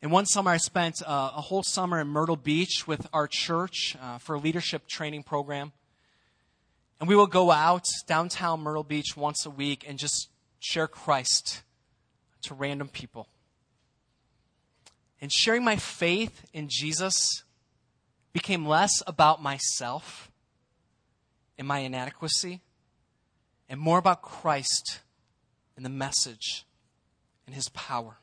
And 0.00 0.12
one 0.12 0.26
summer, 0.26 0.52
I 0.52 0.58
spent 0.58 1.02
uh, 1.04 1.32
a 1.34 1.40
whole 1.40 1.64
summer 1.64 2.00
in 2.00 2.06
Myrtle 2.06 2.36
Beach 2.36 2.86
with 2.86 3.08
our 3.12 3.26
church 3.28 3.96
uh, 4.00 4.18
for 4.18 4.36
a 4.36 4.38
leadership 4.38 4.86
training 4.86 5.24
program. 5.24 5.72
And 7.00 7.08
we 7.08 7.16
will 7.16 7.26
go 7.26 7.50
out 7.50 7.84
downtown 8.06 8.60
Myrtle 8.60 8.84
Beach 8.84 9.16
once 9.16 9.44
a 9.44 9.50
week 9.50 9.84
and 9.86 9.98
just 9.98 10.28
share 10.60 10.86
Christ 10.86 11.62
to 12.42 12.54
random 12.54 12.88
people. 12.88 13.28
And 15.20 15.32
sharing 15.32 15.64
my 15.64 15.76
faith 15.76 16.44
in 16.52 16.68
Jesus 16.68 17.44
became 18.32 18.66
less 18.66 19.02
about 19.06 19.42
myself 19.42 20.30
and 21.58 21.66
my 21.66 21.78
inadequacy 21.80 22.60
and 23.68 23.80
more 23.80 23.98
about 23.98 24.22
Christ 24.22 25.00
and 25.76 25.84
the 25.84 25.90
message 25.90 26.64
and 27.46 27.54
his 27.54 27.68
power. 27.70 28.18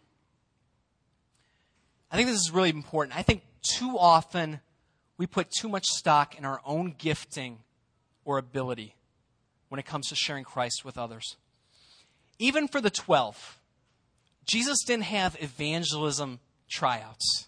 I 2.11 2.17
think 2.17 2.27
this 2.27 2.39
is 2.39 2.51
really 2.51 2.69
important. 2.69 3.17
I 3.17 3.21
think 3.21 3.43
too 3.61 3.97
often 3.97 4.59
we 5.17 5.27
put 5.27 5.49
too 5.49 5.69
much 5.69 5.85
stock 5.85 6.37
in 6.37 6.45
our 6.45 6.61
own 6.65 6.95
gifting 6.97 7.59
or 8.25 8.37
ability 8.37 8.95
when 9.69 9.79
it 9.79 9.85
comes 9.85 10.07
to 10.09 10.15
sharing 10.15 10.43
Christ 10.43 10.83
with 10.83 10.97
others. 10.97 11.37
Even 12.39 12.67
for 12.67 12.81
the 12.81 12.89
12, 12.89 13.59
Jesus 14.45 14.83
didn't 14.85 15.03
have 15.03 15.37
evangelism 15.39 16.39
tryouts. 16.69 17.47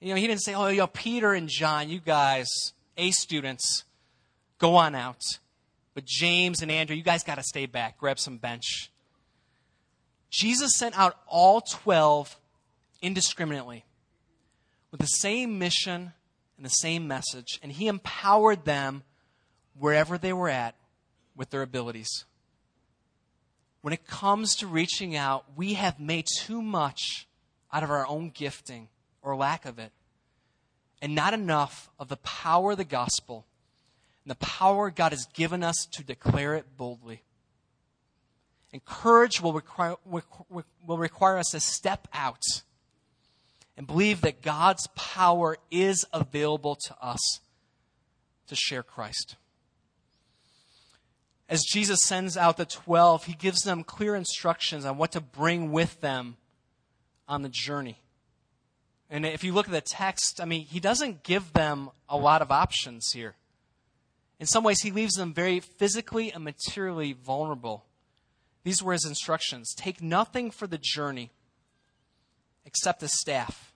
You 0.00 0.10
know, 0.10 0.16
he 0.16 0.26
didn't 0.26 0.42
say, 0.42 0.54
oh, 0.54 0.68
yo, 0.68 0.86
Peter 0.86 1.32
and 1.32 1.48
John, 1.48 1.90
you 1.90 2.00
guys, 2.00 2.48
A 2.96 3.10
students, 3.10 3.84
go 4.58 4.76
on 4.76 4.94
out. 4.94 5.22
But 5.94 6.04
James 6.06 6.62
and 6.62 6.70
Andrew, 6.70 6.96
you 6.96 7.02
guys 7.02 7.22
got 7.22 7.34
to 7.34 7.42
stay 7.42 7.66
back, 7.66 7.98
grab 7.98 8.18
some 8.18 8.38
bench. 8.38 8.90
Jesus 10.30 10.72
sent 10.76 10.98
out 10.98 11.16
all 11.26 11.60
12 11.60 12.38
indiscriminately 13.02 13.84
with 14.90 15.00
the 15.00 15.06
same 15.06 15.58
mission 15.58 16.12
and 16.56 16.64
the 16.64 16.70
same 16.70 17.06
message, 17.06 17.58
and 17.62 17.72
he 17.72 17.88
empowered 17.88 18.64
them 18.64 19.02
wherever 19.80 20.18
they 20.18 20.32
were 20.32 20.48
at 20.48 20.74
with 21.34 21.50
their 21.50 21.62
abilities. 21.62 22.26
When 23.80 23.94
it 23.94 24.06
comes 24.06 24.54
to 24.56 24.66
reaching 24.66 25.16
out, 25.16 25.44
we 25.56 25.74
have 25.74 25.98
made 25.98 26.26
too 26.38 26.60
much 26.60 27.26
out 27.72 27.82
of 27.82 27.90
our 27.90 28.06
own 28.06 28.30
gifting 28.30 28.88
or 29.22 29.34
lack 29.34 29.64
of 29.64 29.78
it, 29.78 29.90
and 31.00 31.14
not 31.14 31.32
enough 31.32 31.88
of 31.98 32.08
the 32.08 32.18
power 32.18 32.72
of 32.72 32.76
the 32.76 32.84
gospel 32.84 33.46
and 34.24 34.30
the 34.30 34.46
power 34.46 34.90
God 34.90 35.12
has 35.12 35.26
given 35.32 35.64
us 35.64 35.86
to 35.92 36.04
declare 36.04 36.54
it 36.54 36.76
boldly. 36.76 37.22
And 38.72 38.84
courage 38.84 39.40
will 39.40 39.52
require, 39.52 39.96
will 40.04 40.98
require 40.98 41.38
us 41.38 41.50
to 41.52 41.60
step 41.60 42.06
out 42.12 42.42
and 43.76 43.86
believe 43.86 44.20
that 44.20 44.42
God's 44.42 44.86
power 44.94 45.56
is 45.70 46.04
available 46.12 46.76
to 46.86 46.94
us 47.00 47.40
to 48.46 48.54
share 48.54 48.82
Christ. 48.82 49.36
As 51.50 51.64
Jesus 51.64 52.04
sends 52.04 52.36
out 52.36 52.56
the 52.56 52.64
12, 52.64 53.24
he 53.24 53.34
gives 53.34 53.62
them 53.62 53.82
clear 53.82 54.14
instructions 54.14 54.84
on 54.84 54.96
what 54.96 55.10
to 55.12 55.20
bring 55.20 55.72
with 55.72 56.00
them 56.00 56.36
on 57.26 57.42
the 57.42 57.48
journey. 57.48 57.98
And 59.10 59.26
if 59.26 59.42
you 59.42 59.52
look 59.52 59.66
at 59.66 59.72
the 59.72 59.80
text, 59.80 60.40
I 60.40 60.44
mean, 60.44 60.64
he 60.64 60.78
doesn't 60.78 61.24
give 61.24 61.52
them 61.52 61.90
a 62.08 62.16
lot 62.16 62.40
of 62.40 62.52
options 62.52 63.10
here. 63.12 63.34
In 64.38 64.46
some 64.46 64.62
ways, 64.62 64.80
he 64.82 64.92
leaves 64.92 65.14
them 65.14 65.34
very 65.34 65.58
physically 65.58 66.32
and 66.32 66.44
materially 66.44 67.12
vulnerable. 67.12 67.84
These 68.62 68.80
were 68.80 68.92
his 68.92 69.04
instructions 69.04 69.74
Take 69.74 70.00
nothing 70.00 70.52
for 70.52 70.68
the 70.68 70.78
journey 70.78 71.32
except 72.64 73.02
a 73.02 73.08
staff. 73.08 73.72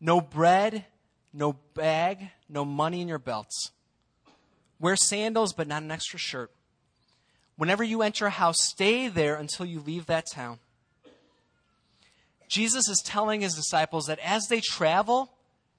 No 0.00 0.22
bread, 0.22 0.86
no 1.34 1.52
bag, 1.74 2.30
no 2.48 2.64
money 2.64 3.02
in 3.02 3.08
your 3.08 3.18
belts. 3.18 3.72
Wear 4.80 4.96
sandals, 4.96 5.52
but 5.52 5.68
not 5.68 5.82
an 5.82 5.90
extra 5.90 6.18
shirt. 6.18 6.50
Whenever 7.56 7.84
you 7.84 8.02
enter 8.02 8.26
a 8.26 8.30
house, 8.30 8.56
stay 8.60 9.08
there 9.08 9.36
until 9.36 9.66
you 9.66 9.80
leave 9.80 10.06
that 10.06 10.26
town. 10.32 10.58
Jesus 12.48 12.88
is 12.88 13.02
telling 13.04 13.40
his 13.40 13.54
disciples 13.54 14.06
that 14.06 14.18
as 14.18 14.46
they 14.48 14.60
travel, 14.60 15.32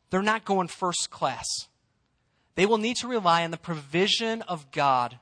they're 0.09 0.21
not 0.21 0.45
going 0.45 0.67
first 0.67 1.09
class. 1.09 1.45
They 2.55 2.65
will 2.65 2.77
need 2.77 2.97
to 2.97 3.07
rely 3.07 3.43
on 3.43 3.51
the 3.51 3.57
provision 3.57 4.41
of 4.43 4.71
God 4.71 5.19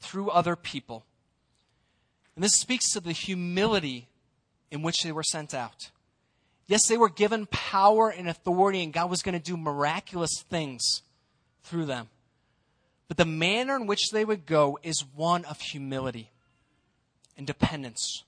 through 0.00 0.30
other 0.30 0.56
people. 0.56 1.04
And 2.34 2.44
this 2.44 2.58
speaks 2.60 2.90
to 2.92 3.00
the 3.00 3.12
humility 3.12 4.08
in 4.70 4.82
which 4.82 5.02
they 5.02 5.12
were 5.12 5.22
sent 5.22 5.54
out. 5.54 5.90
Yes, 6.66 6.86
they 6.86 6.96
were 6.96 7.08
given 7.08 7.46
power 7.46 8.08
and 8.10 8.28
authority, 8.28 8.82
and 8.82 8.92
God 8.92 9.10
was 9.10 9.22
going 9.22 9.38
to 9.38 9.44
do 9.44 9.56
miraculous 9.56 10.42
things 10.48 11.02
through 11.62 11.86
them. 11.86 12.08
But 13.08 13.16
the 13.16 13.24
manner 13.24 13.76
in 13.76 13.86
which 13.86 14.10
they 14.10 14.24
would 14.24 14.46
go 14.46 14.78
is 14.82 15.04
one 15.14 15.44
of 15.44 15.60
humility 15.60 16.30
and 17.36 17.46
dependence, 17.46 18.24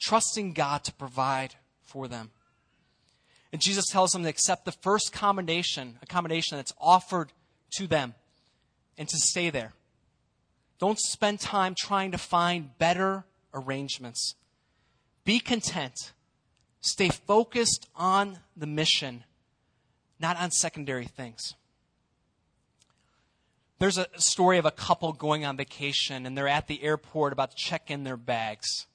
trusting 0.00 0.54
God 0.54 0.84
to 0.84 0.92
provide 0.92 1.54
for 1.84 2.08
them. 2.08 2.30
And 3.52 3.62
Jesus 3.62 3.86
tells 3.86 4.10
them 4.10 4.24
to 4.24 4.28
accept 4.28 4.64
the 4.64 4.72
first 4.72 5.08
accommodation, 5.08 5.98
accommodation 6.02 6.56
that's 6.56 6.74
offered 6.80 7.32
to 7.76 7.86
them, 7.86 8.14
and 8.98 9.08
to 9.08 9.16
stay 9.16 9.50
there. 9.50 9.72
Don't 10.78 10.98
spend 10.98 11.40
time 11.40 11.74
trying 11.78 12.12
to 12.12 12.18
find 12.18 12.76
better 12.78 13.24
arrangements. 13.54 14.34
Be 15.24 15.40
content. 15.40 16.12
Stay 16.80 17.08
focused 17.08 17.88
on 17.96 18.38
the 18.56 18.66
mission, 18.66 19.24
not 20.20 20.36
on 20.36 20.50
secondary 20.50 21.06
things. 21.06 21.54
There's 23.78 23.98
a 23.98 24.06
story 24.16 24.58
of 24.58 24.66
a 24.66 24.70
couple 24.70 25.12
going 25.12 25.44
on 25.44 25.56
vacation, 25.56 26.26
and 26.26 26.36
they're 26.36 26.48
at 26.48 26.66
the 26.66 26.82
airport 26.82 27.32
about 27.32 27.52
to 27.52 27.56
check 27.56 27.90
in 27.90 28.04
their 28.04 28.16
bags. 28.16 28.86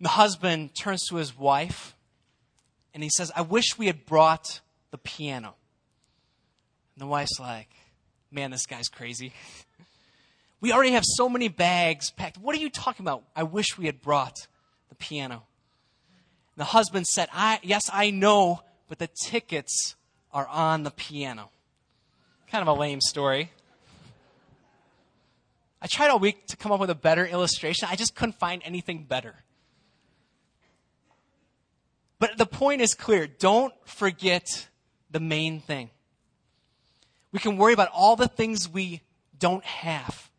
The 0.00 0.10
husband 0.10 0.74
turns 0.74 1.06
to 1.08 1.16
his 1.16 1.36
wife 1.36 1.96
and 2.96 3.02
he 3.02 3.10
says, 3.14 3.30
I 3.36 3.42
wish 3.42 3.76
we 3.76 3.88
had 3.88 4.06
brought 4.06 4.62
the 4.90 4.96
piano. 4.96 5.54
And 6.94 7.02
the 7.02 7.06
wife's 7.06 7.38
like, 7.38 7.68
Man, 8.30 8.50
this 8.50 8.66
guy's 8.66 8.88
crazy. 8.88 9.32
We 10.58 10.72
already 10.72 10.92
have 10.92 11.04
so 11.04 11.28
many 11.28 11.48
bags 11.48 12.10
packed. 12.10 12.38
What 12.38 12.56
are 12.56 12.58
you 12.58 12.70
talking 12.70 13.04
about? 13.04 13.24
I 13.36 13.42
wish 13.42 13.76
we 13.76 13.84
had 13.84 14.00
brought 14.00 14.48
the 14.88 14.94
piano. 14.94 15.34
And 15.34 15.42
the 16.56 16.64
husband 16.64 17.06
said, 17.06 17.28
I, 17.30 17.60
Yes, 17.62 17.82
I 17.92 18.10
know, 18.10 18.62
but 18.88 18.98
the 18.98 19.10
tickets 19.26 19.96
are 20.32 20.46
on 20.46 20.82
the 20.82 20.90
piano. 20.90 21.50
Kind 22.50 22.62
of 22.62 22.68
a 22.68 22.78
lame 22.78 23.00
story. 23.00 23.50
I 25.82 25.86
tried 25.88 26.08
all 26.08 26.18
week 26.18 26.46
to 26.48 26.56
come 26.56 26.72
up 26.72 26.80
with 26.80 26.90
a 26.90 26.94
better 26.94 27.26
illustration. 27.26 27.88
I 27.90 27.96
just 27.96 28.14
couldn't 28.14 28.38
find 28.38 28.62
anything 28.64 29.04
better. 29.04 29.34
But 32.18 32.38
the 32.38 32.46
point 32.46 32.80
is 32.80 32.94
clear. 32.94 33.26
Don't 33.26 33.74
forget 33.84 34.68
the 35.10 35.20
main 35.20 35.60
thing. 35.60 35.90
We 37.32 37.38
can 37.38 37.56
worry 37.56 37.72
about 37.72 37.90
all 37.92 38.16
the 38.16 38.28
things 38.28 38.68
we 38.68 39.02
don't 39.38 39.64
have, 39.64 40.30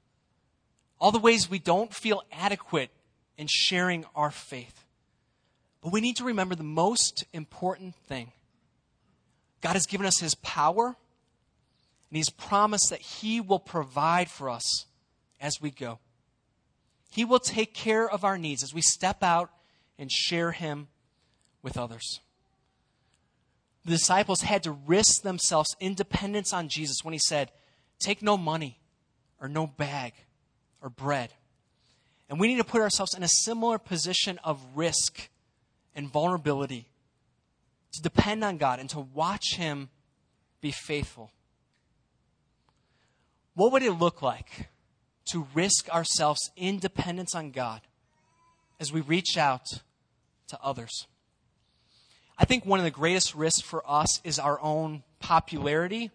all 0.99 1.11
the 1.11 1.19
ways 1.19 1.49
we 1.49 1.59
don't 1.59 1.93
feel 1.93 2.23
adequate 2.31 2.89
in 3.37 3.47
sharing 3.47 4.05
our 4.15 4.31
faith. 4.31 4.85
But 5.81 5.93
we 5.93 6.01
need 6.01 6.15
to 6.17 6.23
remember 6.23 6.55
the 6.55 6.63
most 6.63 7.23
important 7.33 7.95
thing 8.07 8.31
God 9.61 9.73
has 9.73 9.85
given 9.85 10.07
us 10.07 10.19
His 10.19 10.35
power, 10.35 10.95
and 12.09 12.17
He's 12.17 12.29
promised 12.29 12.89
that 12.89 13.01
He 13.01 13.41
will 13.41 13.59
provide 13.59 14.29
for 14.29 14.49
us 14.49 14.85
as 15.39 15.61
we 15.61 15.71
go. 15.71 15.99
He 17.09 17.25
will 17.25 17.39
take 17.39 17.73
care 17.73 18.09
of 18.09 18.23
our 18.23 18.37
needs 18.37 18.63
as 18.63 18.73
we 18.73 18.81
step 18.81 19.23
out 19.23 19.49
and 19.97 20.11
share 20.11 20.51
Him 20.51 20.87
with 21.61 21.77
others. 21.77 22.19
The 23.85 23.91
disciples 23.91 24.41
had 24.41 24.63
to 24.63 24.71
risk 24.71 25.21
themselves 25.21 25.75
in 25.79 25.93
dependence 25.93 26.51
on 26.51 26.67
Jesus 26.67 26.97
when 27.03 27.13
he 27.13 27.19
said, 27.19 27.51
Take 27.99 28.21
no 28.21 28.35
money 28.35 28.79
or 29.41 29.47
no 29.47 29.65
bag 29.65 30.13
or 30.81 30.89
bread. 30.89 31.31
And 32.29 32.39
we 32.39 32.47
need 32.47 32.57
to 32.57 32.65
put 32.65 32.81
ourselves 32.81 33.13
in 33.13 33.23
a 33.23 33.29
similar 33.29 33.77
position 33.77 34.39
of 34.43 34.61
risk 34.75 35.29
and 35.95 36.09
vulnerability 36.09 36.89
to 37.93 38.01
depend 38.01 38.43
on 38.43 38.57
God 38.57 38.79
and 38.79 38.89
to 38.89 38.99
watch 38.99 39.55
Him 39.55 39.89
be 40.59 40.71
faithful. 40.71 41.31
What 43.57 43.71
would 43.71 43.81
it 43.81 43.93
look 43.93 44.21
like 44.21 44.69
to 45.31 45.47
risk 45.55 45.89
ourselves 45.89 46.51
in 46.55 46.77
dependence 46.77 47.33
on 47.33 47.49
God 47.49 47.81
as 48.79 48.93
we 48.93 49.01
reach 49.01 49.35
out 49.35 49.65
to 50.49 50.59
others? 50.61 51.07
I 52.37 52.45
think 52.45 52.67
one 52.67 52.77
of 52.77 52.85
the 52.85 52.91
greatest 52.91 53.33
risks 53.33 53.61
for 53.61 53.81
us 53.89 54.21
is 54.23 54.37
our 54.37 54.61
own 54.61 55.01
popularity 55.19 56.11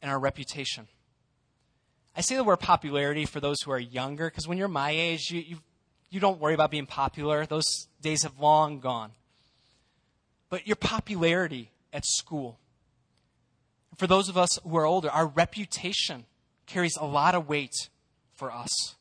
and 0.00 0.12
our 0.12 0.18
reputation. 0.20 0.86
I 2.16 2.20
say 2.20 2.36
the 2.36 2.44
word 2.44 2.60
popularity 2.60 3.24
for 3.24 3.40
those 3.40 3.60
who 3.62 3.72
are 3.72 3.80
younger 3.80 4.30
because 4.30 4.46
when 4.46 4.58
you're 4.58 4.68
my 4.68 4.90
age, 4.92 5.32
you, 5.32 5.40
you, 5.40 5.56
you 6.08 6.20
don't 6.20 6.38
worry 6.38 6.54
about 6.54 6.70
being 6.70 6.86
popular. 6.86 7.46
Those 7.46 7.88
days 8.00 8.22
have 8.22 8.38
long 8.38 8.78
gone. 8.78 9.10
But 10.50 10.68
your 10.68 10.76
popularity 10.76 11.72
at 11.92 12.06
school. 12.06 12.60
For 13.98 14.06
those 14.06 14.28
of 14.28 14.38
us 14.38 14.60
who 14.62 14.76
are 14.76 14.86
older, 14.86 15.10
our 15.10 15.26
reputation 15.26 16.24
carries 16.66 16.96
a 16.96 17.04
lot 17.04 17.34
of 17.34 17.48
weight 17.48 17.74
for 18.36 18.52
us. 18.52 18.94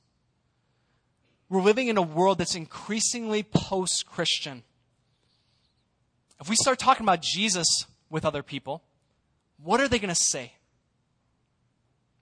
We're 1.50 1.62
living 1.62 1.88
in 1.88 1.98
a 1.98 2.02
world 2.02 2.40
that's 2.40 2.56
increasingly 2.56 3.44
post 3.44 4.08
Christian. 4.08 4.64
If 6.42 6.50
we 6.50 6.56
start 6.56 6.80
talking 6.80 7.06
about 7.06 7.22
Jesus 7.22 7.68
with 8.10 8.26
other 8.26 8.42
people, 8.42 8.82
what 9.64 9.80
are 9.80 9.88
they 9.88 10.00
going 10.00 10.10
to 10.10 10.16
say? 10.16 10.54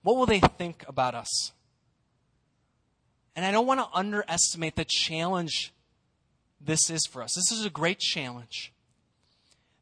What 0.04 0.18
will 0.18 0.26
they 0.26 0.42
think 0.42 0.84
about 0.86 1.16
us? 1.16 1.54
And 3.38 3.46
I 3.46 3.52
don't 3.52 3.66
want 3.66 3.80
to 3.80 3.88
underestimate 3.98 4.76
the 4.76 4.86
challenge 4.86 5.72
this 6.60 6.90
is 6.90 7.08
for 7.10 7.24
us. 7.24 7.36
This 7.36 7.58
is 7.58 7.66
a 7.66 7.70
great 7.70 8.00
challenge. 8.00 8.74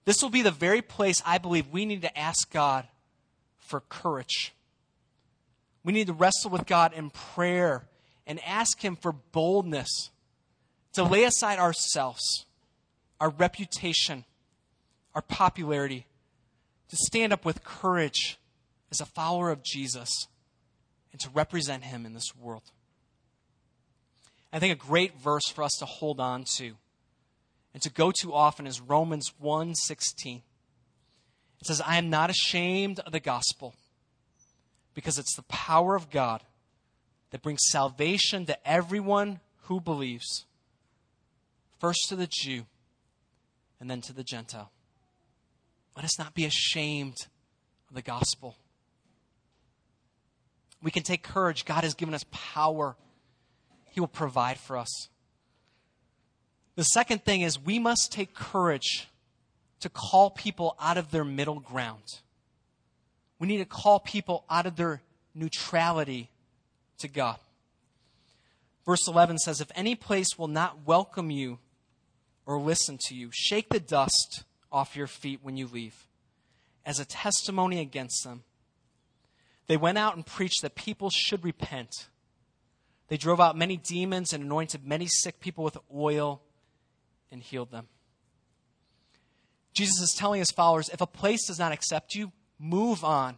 This 0.05 0.21
will 0.21 0.29
be 0.29 0.41
the 0.41 0.51
very 0.51 0.81
place 0.81 1.21
I 1.25 1.37
believe 1.37 1.67
we 1.69 1.85
need 1.85 2.01
to 2.01 2.17
ask 2.17 2.51
God 2.51 2.87
for 3.57 3.81
courage. 3.81 4.53
We 5.83 5.93
need 5.93 6.07
to 6.07 6.13
wrestle 6.13 6.51
with 6.51 6.65
God 6.65 6.93
in 6.93 7.09
prayer 7.09 7.85
and 8.27 8.39
ask 8.45 8.83
Him 8.83 8.95
for 8.95 9.11
boldness 9.11 10.09
to 10.93 11.03
lay 11.03 11.23
aside 11.23 11.59
ourselves 11.59 12.45
our 13.19 13.29
reputation, 13.29 14.25
our 15.15 15.21
popularity, 15.21 16.05
to 16.89 16.97
stand 16.97 17.33
up 17.33 17.45
with 17.45 17.63
courage 17.63 18.37
as 18.91 19.01
a 19.01 19.05
follower 19.05 19.49
of 19.49 19.63
Jesus 19.63 20.27
and 21.11 21.21
to 21.21 21.29
represent 21.29 21.83
him 21.85 22.05
in 22.05 22.13
this 22.13 22.35
world. 22.35 22.63
I 24.51 24.59
think 24.59 24.73
a 24.73 24.87
great 24.87 25.17
verse 25.19 25.47
for 25.47 25.63
us 25.63 25.71
to 25.79 25.85
hold 25.85 26.19
on 26.19 26.43
to 26.57 26.75
and 27.73 27.81
to 27.83 27.89
go 27.89 28.11
to 28.11 28.33
often 28.33 28.67
is 28.67 28.79
Romans 28.79 29.33
1:16. 29.39 30.43
It 31.59 31.67
says, 31.67 31.81
"I 31.81 31.97
am 31.97 32.09
not 32.09 32.29
ashamed 32.29 32.99
of 32.99 33.11
the 33.11 33.19
gospel, 33.19 33.73
because 34.93 35.17
it's 35.17 35.35
the 35.35 35.43
power 35.43 35.95
of 35.95 36.09
God 36.09 36.43
that 37.31 37.41
brings 37.41 37.61
salvation 37.69 38.45
to 38.45 38.67
everyone 38.67 39.39
who 39.63 39.79
believes, 39.79 40.45
first 41.79 42.07
to 42.09 42.15
the 42.15 42.27
Jew 42.27 42.65
and 43.79 43.89
then 43.89 44.01
to 44.01 44.13
the 44.13 44.23
Gentile. 44.23 44.71
Let 45.95 46.05
us 46.05 46.19
not 46.19 46.33
be 46.33 46.45
ashamed 46.45 47.17
of 47.89 47.95
the 47.95 48.01
gospel. 48.01 48.55
We 50.81 50.91
can 50.91 51.03
take 51.03 51.23
courage. 51.23 51.65
God 51.65 51.83
has 51.83 51.93
given 51.93 52.13
us 52.13 52.25
power, 52.31 52.95
He 53.89 53.99
will 53.99 54.07
provide 54.07 54.59
for 54.59 54.77
us. 54.77 55.09
The 56.75 56.83
second 56.83 57.23
thing 57.23 57.41
is 57.41 57.59
we 57.59 57.79
must 57.79 58.11
take 58.11 58.33
courage 58.33 59.07
to 59.79 59.89
call 59.89 60.29
people 60.29 60.75
out 60.79 60.97
of 60.97 61.11
their 61.11 61.23
middle 61.23 61.59
ground. 61.59 62.03
We 63.39 63.47
need 63.47 63.57
to 63.57 63.65
call 63.65 63.99
people 63.99 64.45
out 64.49 64.65
of 64.65 64.75
their 64.75 65.01
neutrality 65.35 66.29
to 66.99 67.07
God. 67.07 67.37
Verse 68.85 69.07
11 69.07 69.39
says, 69.39 69.61
If 69.61 69.71
any 69.75 69.95
place 69.95 70.37
will 70.37 70.47
not 70.47 70.85
welcome 70.85 71.29
you, 71.29 71.59
or 72.45 72.59
listen 72.59 72.97
to 73.07 73.15
you. 73.15 73.29
Shake 73.31 73.69
the 73.69 73.79
dust 73.79 74.43
off 74.71 74.95
your 74.95 75.07
feet 75.07 75.39
when 75.41 75.57
you 75.57 75.67
leave 75.67 76.07
as 76.85 76.99
a 76.99 77.05
testimony 77.05 77.79
against 77.79 78.23
them. 78.23 78.43
They 79.67 79.77
went 79.77 79.97
out 79.97 80.15
and 80.15 80.25
preached 80.25 80.61
that 80.61 80.75
people 80.75 81.09
should 81.09 81.43
repent. 81.43 82.07
They 83.07 83.17
drove 83.17 83.39
out 83.39 83.57
many 83.57 83.77
demons 83.77 84.33
and 84.33 84.43
anointed 84.43 84.85
many 84.85 85.07
sick 85.07 85.39
people 85.39 85.63
with 85.63 85.77
oil 85.93 86.41
and 87.33 87.41
healed 87.43 87.71
them. 87.71 87.87
Jesus 89.73 90.01
is 90.01 90.15
telling 90.17 90.39
his 90.39 90.51
followers 90.51 90.89
if 90.89 91.01
a 91.01 91.07
place 91.07 91.47
does 91.47 91.59
not 91.59 91.71
accept 91.71 92.15
you, 92.15 92.31
move 92.59 93.03
on. 93.03 93.37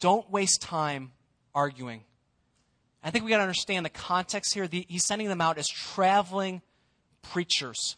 Don't 0.00 0.28
waste 0.30 0.60
time 0.60 1.12
arguing. 1.54 2.02
I 3.02 3.10
think 3.10 3.24
we 3.24 3.30
got 3.30 3.36
to 3.36 3.42
understand 3.42 3.86
the 3.86 3.90
context 3.90 4.54
here. 4.54 4.68
he's 4.70 5.06
sending 5.06 5.28
them 5.28 5.40
out 5.40 5.56
as 5.56 5.68
traveling 5.68 6.62
preachers. 7.22 7.96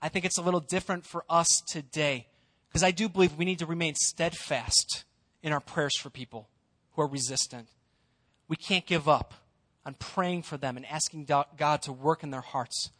I 0.00 0.08
think 0.08 0.24
it's 0.24 0.38
a 0.38 0.42
little 0.42 0.60
different 0.60 1.04
for 1.04 1.24
us 1.28 1.62
today 1.68 2.26
because 2.68 2.82
I 2.82 2.90
do 2.90 3.08
believe 3.08 3.36
we 3.36 3.44
need 3.44 3.58
to 3.58 3.66
remain 3.66 3.94
steadfast 3.96 5.04
in 5.42 5.52
our 5.52 5.60
prayers 5.60 5.96
for 5.98 6.10
people 6.10 6.48
who 6.92 7.02
are 7.02 7.06
resistant. 7.06 7.68
We 8.48 8.56
can't 8.56 8.86
give 8.86 9.08
up 9.08 9.34
on 9.84 9.94
praying 9.94 10.42
for 10.42 10.56
them 10.56 10.76
and 10.76 10.86
asking 10.86 11.24
God 11.24 11.82
to 11.82 11.92
work 11.92 12.22
in 12.22 12.30
their 12.30 12.40
hearts. 12.40 12.90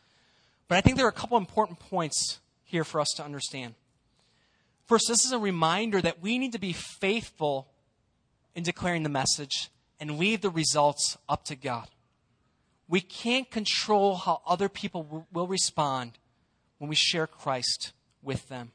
But 0.71 0.77
I 0.77 0.83
think 0.83 0.97
there 0.97 1.07
are 1.07 1.11
a 1.11 1.13
couple 1.13 1.37
important 1.37 1.81
points 1.81 2.39
here 2.63 2.85
for 2.85 3.01
us 3.01 3.09
to 3.17 3.25
understand. 3.25 3.75
First, 4.87 5.07
this 5.09 5.25
is 5.25 5.33
a 5.33 5.39
reminder 5.39 6.01
that 6.01 6.23
we 6.23 6.39
need 6.39 6.53
to 6.53 6.61
be 6.61 6.73
faithful 6.73 7.67
in 8.55 8.63
declaring 8.63 9.03
the 9.03 9.09
message 9.09 9.71
and 9.99 10.17
leave 10.17 10.43
the 10.43 10.49
results 10.49 11.19
up 11.29 11.45
to 11.47 11.57
God. 11.57 11.89
We 12.87 13.01
can't 13.01 13.51
control 13.51 14.15
how 14.15 14.43
other 14.47 14.69
people 14.69 15.27
will 15.33 15.49
respond 15.49 16.13
when 16.79 16.89
we 16.89 16.95
share 16.95 17.27
Christ 17.27 17.93
with 18.23 18.49
them. 18.49 18.71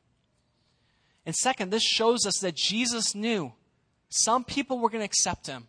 And 1.25 1.33
second, 1.33 1.71
this 1.71 1.83
shows 1.83 2.25
us 2.25 2.39
that 2.41 2.57
Jesus 2.57 3.15
knew 3.15 3.53
some 4.09 4.43
people 4.43 4.79
were 4.79 4.89
going 4.89 4.99
to 4.99 5.05
accept 5.05 5.47
him, 5.47 5.67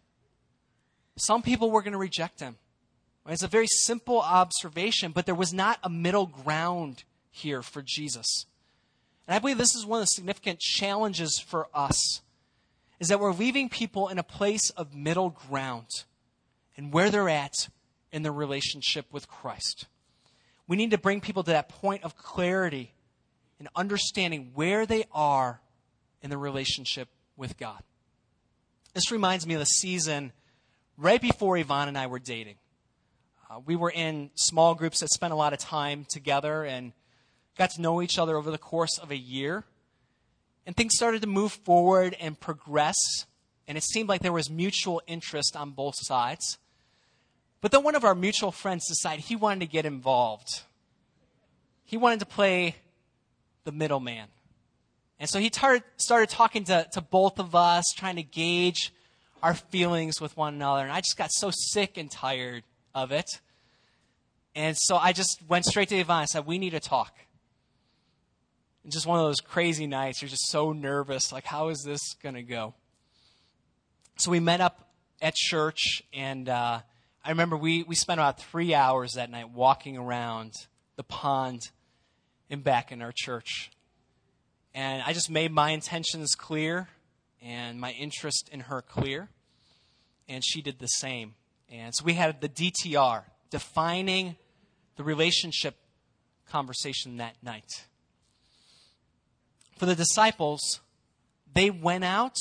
some 1.17 1.43
people 1.43 1.71
were 1.71 1.83
going 1.83 1.93
to 1.93 1.99
reject 1.99 2.41
him. 2.41 2.57
It's 3.29 3.43
a 3.43 3.49
very 3.49 3.67
simple 3.67 4.21
observation, 4.21 5.13
but 5.13 5.27
there 5.27 5.35
was 5.35 5.53
not 5.53 5.79
a 5.83 5.91
middle 5.91 6.27
ground 6.27 7.05
here 7.31 7.63
for 7.63 7.83
Jesus. 7.83 8.47
And 9.27 9.35
I 9.35 9.39
believe 9.39 9.59
this 9.59 9.75
is 9.75 9.85
one 9.85 9.99
of 9.99 10.03
the 10.03 10.11
significant 10.11 10.61
challenges 10.61 11.39
for 11.39 11.69
us 11.75 12.23
is 13.01 13.09
that 13.09 13.21
we're 13.21 13.33
leaving 13.33 13.69
people 13.69 14.09
in 14.09 14.19
a 14.19 14.23
place 14.23 14.71
of 14.71 14.95
middle 14.95 15.31
ground 15.31 15.87
and 16.77 16.93
where 16.93 17.11
they're 17.11 17.29
at 17.29 17.69
in 18.13 18.23
their 18.23 18.33
relationship 18.33 19.07
with 19.13 19.29
Christ. 19.29 19.87
We 20.69 20.77
need 20.77 20.93
to 20.93 20.99
bring 20.99 21.21
people 21.21 21.43
to 21.45 21.51
that 21.51 21.69
point 21.69 22.05
of 22.05 22.17
clarity 22.17 22.93
and 23.59 23.69
understanding 23.75 24.53
where 24.55 24.87
they 24.87 25.05
are 25.13 25.61
in 26.23 26.31
the 26.31 26.39
relationship 26.39 27.09
with 27.37 27.57
God. 27.57 27.83
This 28.95 29.13
reminds 29.13 29.47
me 29.47 29.55
of 29.55 29.61
the 29.61 29.67
season 29.67 30.33
right 30.97 31.21
before 31.21 31.59
Yvonne 31.59 31.89
and 31.89 31.99
I 31.99 32.07
were 32.07 32.19
dating. 32.19 32.57
Uh, 33.49 33.61
we 33.65 33.77
were 33.77 33.91
in 33.91 34.31
small 34.35 34.75
groups 34.75 35.01
that 35.01 35.11
spent 35.11 35.33
a 35.33 35.37
lot 35.37 35.53
of 35.53 35.59
time 35.61 36.05
together 36.09 36.65
and 36.65 36.93
got 37.57 37.71
to 37.71 37.81
know 37.81 38.03
each 38.03 38.19
other 38.19 38.37
over 38.37 38.51
the 38.51 38.59
course 38.59 38.99
of 38.99 39.11
a 39.11 39.17
year. 39.17 39.65
And 40.67 40.77
things 40.77 40.95
started 40.97 41.23
to 41.23 41.29
move 41.29 41.53
forward 41.53 42.17
and 42.19 42.39
progress, 42.39 42.97
and 43.69 43.79
it 43.79 43.85
seemed 43.85 44.09
like 44.09 44.21
there 44.21 44.33
was 44.33 44.51
mutual 44.51 45.01
interest 45.07 45.55
on 45.55 45.71
both 45.71 45.95
sides. 45.97 46.59
But 47.61 47.71
then 47.71 47.85
one 47.85 47.95
of 47.95 48.05
our 48.05 48.17
mutual 48.17 48.51
friends 48.51 48.89
decided 48.89 49.25
he 49.25 49.37
wanted 49.37 49.61
to 49.61 49.67
get 49.67 49.87
involved. 49.87 50.63
He 51.85 51.97
wanted 51.97 52.19
to 52.21 52.27
play 52.27 52.75
the 53.63 53.71
middleman. 53.71 54.27
And 55.21 55.31
so 55.31 55.39
he 55.39 55.51
tar- 55.51 55.81
started 55.97 56.31
talking 56.31 56.65
to, 56.65 56.87
to 56.93 57.01
both 57.01 57.39
of 57.39 57.55
us, 57.55 57.85
trying 57.97 58.17
to 58.17 58.23
gauge 58.25 58.93
our 59.41 59.55
feelings 59.55 60.21
with 60.21 60.37
one 60.37 60.55
another. 60.55 60.83
And 60.83 60.93
I 60.93 60.99
just 61.01 61.17
got 61.17 61.31
so 61.33 61.51
sick 61.53 61.97
and 61.97 62.11
tired 62.11 62.65
of 62.97 63.13
it. 63.13 63.41
And 64.57 64.75
so 64.77 64.97
I 64.97 65.13
just 65.13 65.43
went 65.47 65.67
straight 65.67 65.91
to 65.91 65.97
Yvonne 65.97 66.23
and 66.23 66.29
said, 66.29 66.47
We 66.47 66.59
need 66.59 66.71
to 66.71 66.81
talk. 66.81 67.15
And 68.83 68.93
just 68.93 69.07
one 69.07 69.21
of 69.21 69.27
those 69.27 69.41
crazy 69.41 69.87
nights, 69.87 70.23
you're 70.23 70.31
just 70.31 70.49
so 70.49 70.73
nervous. 70.73 71.31
Like, 71.31 71.45
how 71.45 71.69
is 71.69 71.83
this 71.85 72.15
going 72.23 72.35
to 72.35 72.43
go? 72.43 72.75
So 74.17 74.31
we 74.31 74.41
met 74.41 74.63
up 74.63 74.89
at 75.21 75.35
church, 75.35 76.03
and 76.15 76.49
uh, 76.49 76.81
I 77.23 77.29
remember 77.29 77.57
we, 77.57 77.83
we 77.83 77.95
spent 77.95 78.19
about 78.19 78.41
three 78.41 78.75
hours 78.75 79.13
that 79.15 79.31
night 79.31 79.51
walking 79.51 79.99
around 79.99 80.53
the 80.97 81.03
pond 81.03 81.61
and 82.49 82.65
back 82.65 82.93
in 82.93 83.03
our 83.03 83.13
church. 83.15 83.71
And 84.75 85.03
I 85.05 85.13
just 85.13 85.31
made 85.31 85.53
my 85.53 85.71
intentions 85.71 86.35
clear 86.35 86.89
and 87.43 87.79
my 87.79 87.91
interest 87.93 88.49
in 88.51 88.61
her 88.61 88.81
clear. 88.81 89.29
And 90.29 90.43
she 90.45 90.63
did 90.63 90.79
the 90.79 90.87
same. 90.87 91.35
And 91.71 91.95
so 91.95 92.05
we 92.05 92.15
had 92.15 92.41
the 92.41 92.49
DTR, 92.49 93.25
defining 93.51 94.37
the 94.97 95.05
relationship 95.05 95.77
conversation 96.49 97.17
that 97.17 97.37
night. 97.43 97.87
For 99.77 99.87
the 99.87 99.95
disciples, 99.95 100.81
they 101.53 101.71
went 101.71 102.05
out 102.05 102.37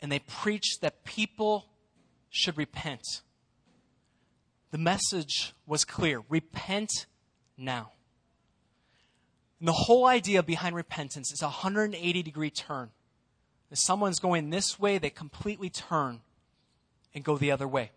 and 0.00 0.12
they 0.12 0.18
preached 0.20 0.80
that 0.82 1.04
people 1.04 1.66
should 2.30 2.56
repent. 2.56 3.22
The 4.70 4.78
message 4.78 5.54
was 5.66 5.84
clear 5.84 6.22
repent 6.28 7.06
now. 7.56 7.92
And 9.58 9.68
the 9.68 9.72
whole 9.72 10.06
idea 10.06 10.42
behind 10.42 10.76
repentance 10.76 11.32
is 11.32 11.40
a 11.40 11.46
180 11.46 12.22
degree 12.22 12.50
turn. 12.50 12.90
If 13.70 13.78
someone's 13.78 14.20
going 14.20 14.50
this 14.50 14.78
way, 14.78 14.98
they 14.98 15.10
completely 15.10 15.70
turn 15.70 16.20
and 17.14 17.24
go 17.24 17.38
the 17.38 17.50
other 17.50 17.66
way. 17.66 17.90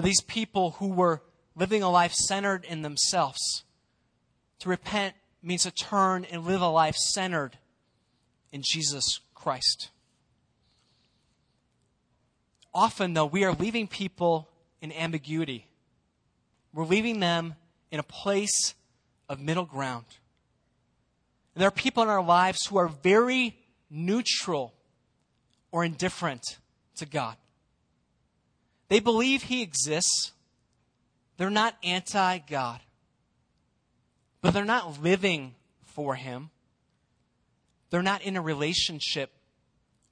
For 0.00 0.06
these 0.06 0.22
people 0.22 0.70
who 0.78 0.88
were 0.88 1.20
living 1.54 1.82
a 1.82 1.90
life 1.90 2.14
centered 2.14 2.64
in 2.64 2.80
themselves, 2.80 3.64
to 4.60 4.70
repent 4.70 5.14
means 5.42 5.64
to 5.64 5.70
turn 5.70 6.24
and 6.24 6.46
live 6.46 6.62
a 6.62 6.68
life 6.68 6.96
centered 6.96 7.58
in 8.50 8.62
Jesus 8.64 9.20
Christ. 9.34 9.90
Often, 12.72 13.12
though, 13.12 13.26
we 13.26 13.44
are 13.44 13.52
leaving 13.52 13.86
people 13.86 14.48
in 14.80 14.90
ambiguity. 14.90 15.66
We're 16.72 16.86
leaving 16.86 17.20
them 17.20 17.56
in 17.90 18.00
a 18.00 18.02
place 18.02 18.74
of 19.28 19.38
middle 19.38 19.66
ground. 19.66 20.06
And 21.54 21.60
there 21.60 21.68
are 21.68 21.72
people 21.72 22.02
in 22.02 22.08
our 22.08 22.24
lives 22.24 22.64
who 22.64 22.78
are 22.78 22.88
very 22.88 23.54
neutral 23.90 24.72
or 25.70 25.84
indifferent 25.84 26.56
to 26.96 27.04
God. 27.04 27.36
They 28.90 29.00
believe 29.00 29.44
He 29.44 29.62
exists. 29.62 30.32
They're 31.38 31.48
not 31.48 31.76
anti 31.82 32.38
God, 32.38 32.80
but 34.42 34.52
they're 34.52 34.64
not 34.64 35.00
living 35.00 35.54
for 35.84 36.16
Him. 36.16 36.50
They're 37.88 38.02
not 38.02 38.22
in 38.22 38.36
a 38.36 38.42
relationship 38.42 39.30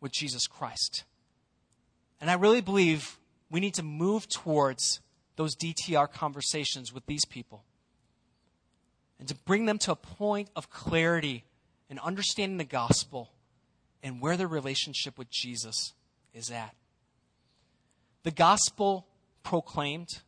with 0.00 0.12
Jesus 0.12 0.46
Christ. 0.46 1.04
And 2.20 2.30
I 2.30 2.34
really 2.34 2.60
believe 2.60 3.18
we 3.50 3.60
need 3.60 3.74
to 3.74 3.82
move 3.82 4.28
towards 4.28 5.00
those 5.36 5.56
DTR 5.56 6.10
conversations 6.10 6.92
with 6.92 7.04
these 7.06 7.24
people 7.24 7.64
and 9.18 9.28
to 9.28 9.34
bring 9.34 9.66
them 9.66 9.78
to 9.78 9.92
a 9.92 9.96
point 9.96 10.50
of 10.54 10.70
clarity 10.70 11.44
and 11.90 11.98
understanding 11.98 12.58
the 12.58 12.64
gospel 12.64 13.30
and 14.02 14.20
where 14.20 14.36
their 14.36 14.48
relationship 14.48 15.18
with 15.18 15.30
Jesus 15.30 15.94
is 16.32 16.50
at. 16.50 16.74
The 18.28 18.34
gospel 18.34 19.06
proclaimed 19.42 20.20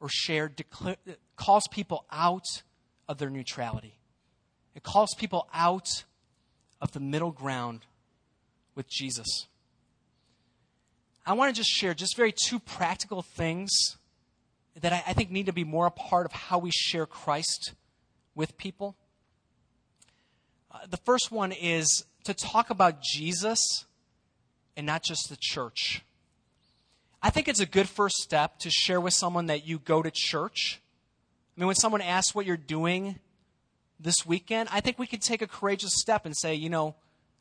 or 0.00 0.10
shared 0.10 0.54
declare, 0.54 0.96
calls 1.34 1.66
people 1.70 2.04
out 2.12 2.44
of 3.08 3.16
their 3.16 3.30
neutrality. 3.30 3.94
It 4.74 4.82
calls 4.82 5.14
people 5.14 5.48
out 5.54 6.04
of 6.82 6.92
the 6.92 7.00
middle 7.00 7.30
ground 7.30 7.86
with 8.74 8.86
Jesus. 8.86 9.46
I 11.24 11.32
want 11.32 11.54
to 11.54 11.58
just 11.58 11.70
share 11.70 11.94
just 11.94 12.18
very 12.18 12.34
two 12.48 12.58
practical 12.58 13.22
things 13.22 13.70
that 14.82 14.92
I, 14.92 15.02
I 15.06 15.12
think 15.14 15.30
need 15.30 15.46
to 15.46 15.54
be 15.54 15.64
more 15.64 15.86
a 15.86 15.90
part 15.90 16.26
of 16.26 16.32
how 16.32 16.58
we 16.58 16.70
share 16.70 17.06
Christ 17.06 17.72
with 18.34 18.58
people. 18.58 18.94
Uh, 20.70 20.80
the 20.86 20.98
first 20.98 21.32
one 21.32 21.52
is 21.52 22.04
to 22.24 22.34
talk 22.34 22.68
about 22.68 23.00
Jesus 23.00 23.86
and 24.76 24.86
not 24.86 25.02
just 25.02 25.30
the 25.30 25.38
church. 25.40 26.02
I 27.22 27.30
think 27.30 27.48
it's 27.48 27.60
a 27.60 27.66
good 27.66 27.88
first 27.88 28.16
step 28.16 28.58
to 28.60 28.70
share 28.70 29.00
with 29.00 29.12
someone 29.12 29.46
that 29.46 29.66
you 29.66 29.78
go 29.78 30.02
to 30.02 30.10
church. 30.12 30.80
I 31.56 31.60
mean, 31.60 31.66
when 31.66 31.76
someone 31.76 32.00
asks 32.00 32.34
what 32.34 32.46
you're 32.46 32.56
doing 32.56 33.18
this 33.98 34.24
weekend, 34.24 34.68
I 34.70 34.80
think 34.80 34.98
we 34.98 35.06
could 35.06 35.22
take 35.22 35.42
a 35.42 35.48
courageous 35.48 35.92
step 35.96 36.26
and 36.26 36.36
say, 36.36 36.54
you 36.54 36.70
know, 36.70 36.94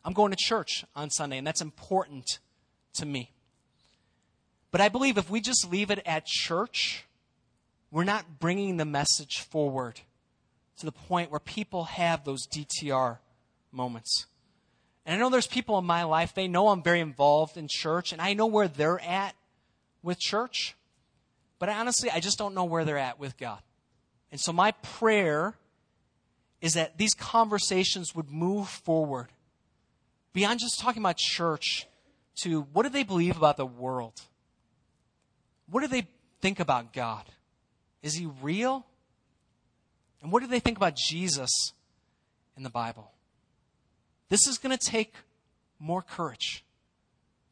I'm 0.04 0.14
going 0.14 0.32
to 0.32 0.38
church 0.38 0.84
on 0.96 1.12
Sunday, 1.12 1.38
and 1.38 1.46
that's 1.46 1.62
important 1.62 2.40
to 2.96 3.06
me. 3.06 3.32
But 4.72 4.82
I 4.82 4.90
believe 4.90 5.18
if 5.18 5.30
we 5.30 5.42
just 5.42 5.70
leave 5.70 5.92
it 5.92 6.02
at 6.06 6.26
church, 6.26 7.06
we're 7.92 8.04
not 8.04 8.40
bringing 8.40 8.78
the 8.78 8.86
message 8.86 9.42
forward 9.42 10.02
to 10.80 10.86
the 10.86 10.92
point 10.92 11.30
where 11.30 11.40
people 11.40 11.86
have 11.86 12.24
those 12.24 12.48
DTR 12.48 13.20
moments. 13.72 14.26
And 15.06 15.16
I 15.16 15.20
know 15.20 15.30
there's 15.30 15.48
people 15.48 15.78
in 15.78 15.86
my 15.86 16.04
life, 16.04 16.34
they 16.34 16.48
know 16.48 16.70
I'm 16.70 16.84
very 16.84 17.00
involved 17.00 17.56
in 17.56 17.68
church, 17.70 18.12
and 18.12 18.22
I 18.22 18.34
know 18.34 18.48
where 18.48 18.68
they're 18.68 19.00
at 19.00 19.36
with 20.08 20.20
church, 20.20 20.76
but 21.60 21.70
honestly, 21.70 22.10
I 22.10 22.22
just 22.22 22.38
don't 22.38 22.56
know 22.56 22.64
where 22.64 22.86
they're 22.86 22.98
at 22.98 23.20
with 23.20 23.38
God. 23.38 23.60
And 24.32 24.40
so 24.40 24.54
my 24.54 24.72
prayer 24.72 25.56
is 26.62 26.74
that 26.74 26.98
these 26.98 27.14
conversations 27.14 28.16
would 28.16 28.32
move 28.32 28.70
forward 28.70 29.28
beyond 30.34 30.62
just 30.62 30.80
talking 30.80 31.02
about 31.02 31.18
church 31.18 31.88
to 32.44 32.62
what 32.74 32.84
do 32.84 32.90
they 32.90 33.04
believe 33.04 33.36
about 33.36 33.58
the 33.58 33.66
world? 33.66 34.22
What 35.70 35.82
do 35.82 35.88
they 35.88 36.08
think 36.42 36.60
about 36.60 36.94
God? 36.94 37.26
Is 38.02 38.16
he 38.16 38.28
real? 38.42 38.86
And 40.22 40.32
what 40.32 40.42
do 40.42 40.48
they 40.48 40.60
think 40.60 40.78
about 40.78 40.96
Jesus 40.96 41.74
in 42.56 42.64
the 42.64 42.70
Bible? 42.70 43.12
This 44.30 44.48
is 44.48 44.58
going 44.58 44.76
to 44.76 44.84
take 44.84 45.14
more 45.80 46.02
courage, 46.02 46.64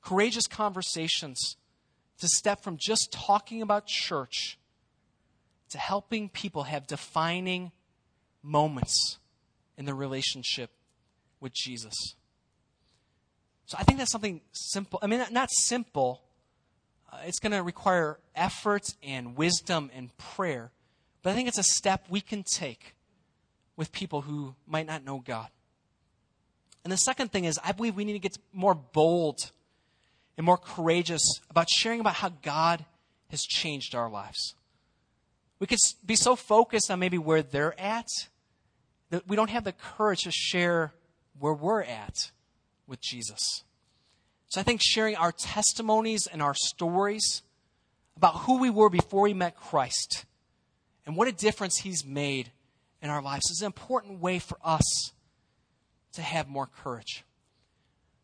courageous 0.02 0.48
conversations 0.48 1.58
to 2.20 2.28
step 2.28 2.64
from 2.64 2.78
just 2.78 3.12
talking 3.12 3.62
about 3.62 3.88
church 3.88 4.58
to 5.70 5.78
helping 5.78 6.30
people 6.30 6.64
have 6.64 6.88
defining 6.88 7.72
moments 8.42 9.18
in 9.78 9.86
their 9.86 9.96
relationship 9.96 10.70
with 11.40 11.54
Jesus. 11.54 12.16
So 13.66 13.78
I 13.80 13.84
think 13.84 13.98
that's 13.98 14.12
something 14.12 14.42
simple. 14.52 15.00
I 15.02 15.08
mean, 15.08 15.24
not, 15.32 15.50
simple. 15.52 16.22
Uh, 17.12 17.18
it's 17.26 17.40
going 17.40 17.52
to 17.52 17.64
require 17.64 18.20
effort 18.36 18.88
and 19.02 19.36
wisdom 19.36 19.90
and 19.94 20.16
prayer. 20.18 20.72
But 21.24 21.32
I 21.32 21.34
think 21.34 21.48
it's 21.48 21.58
a 21.58 21.64
step 21.64 22.06
we 22.10 22.22
can 22.22 22.44
take 22.44 22.96
with 23.76 23.92
people 23.92 24.22
who 24.22 24.56
might 24.68 24.86
not 24.86 25.04
know 25.04 25.22
God. 25.26 25.48
And 26.84 26.92
the 26.92 26.98
second 26.98 27.32
thing 27.32 27.46
is, 27.46 27.60
I 27.64 27.72
believe 27.72 27.96
we 27.96 28.06
need 28.06 28.14
to 28.14 28.20
get 28.20 28.38
more 28.54 28.76
bold 28.76 29.52
and 30.38 30.46
more 30.46 30.58
courageous 30.58 31.22
about 31.50 31.70
sharing 31.70 32.00
about 32.00 32.16
how 32.16 32.30
God 32.30 32.86
has 33.30 33.42
changed 33.42 33.96
our 33.96 34.10
lives. 34.10 34.56
We 35.60 35.68
could 35.68 35.80
be 36.06 36.16
so 36.16 36.36
focused 36.36 36.92
on 36.92 37.00
maybe 37.00 37.18
where 37.18 37.42
they're 37.42 37.80
at 37.80 38.08
that 39.10 39.28
we 39.28 39.36
don't 39.36 39.50
have 39.50 39.64
the 39.64 39.72
courage 39.72 40.22
to 40.22 40.32
share 40.32 40.94
where 41.40 41.54
we're 41.54 41.84
at 41.84 42.32
with 42.88 43.02
Jesus. 43.02 43.64
So 44.48 44.60
I 44.60 44.64
think 44.64 44.82
sharing 44.84 45.16
our 45.16 45.32
testimonies 45.32 46.28
and 46.28 46.42
our 46.42 46.54
stories 46.54 47.42
about 48.18 48.36
who 48.42 48.60
we 48.60 48.70
were 48.70 48.90
before 48.90 49.24
we 49.24 49.34
met 49.34 49.56
Christ 49.56 50.26
and 51.06 51.16
what 51.16 51.28
a 51.28 51.32
difference 51.32 51.78
He's 51.78 52.06
made 52.06 52.52
in 53.02 53.10
our 53.10 53.22
lives 53.22 53.50
is 53.52 53.62
an 53.62 53.68
important 53.68 54.20
way 54.20 54.40
for 54.40 54.58
us 54.64 55.12
to 56.14 56.22
have 56.22 56.48
more 56.48 56.68
courage. 56.68 57.24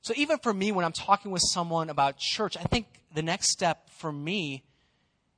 So 0.02 0.14
even 0.16 0.40
for 0.40 0.54
me, 0.54 0.72
when 0.72 0.84
I'm 0.84 0.94
talking 0.94 1.32
with 1.32 1.44
someone 1.46 1.90
about 1.90 2.18
church, 2.18 2.58
I 2.58 2.64
think 2.64 2.88
the 3.14 3.22
next 3.22 3.52
step 3.52 3.90
for 3.90 4.12
me 4.12 4.64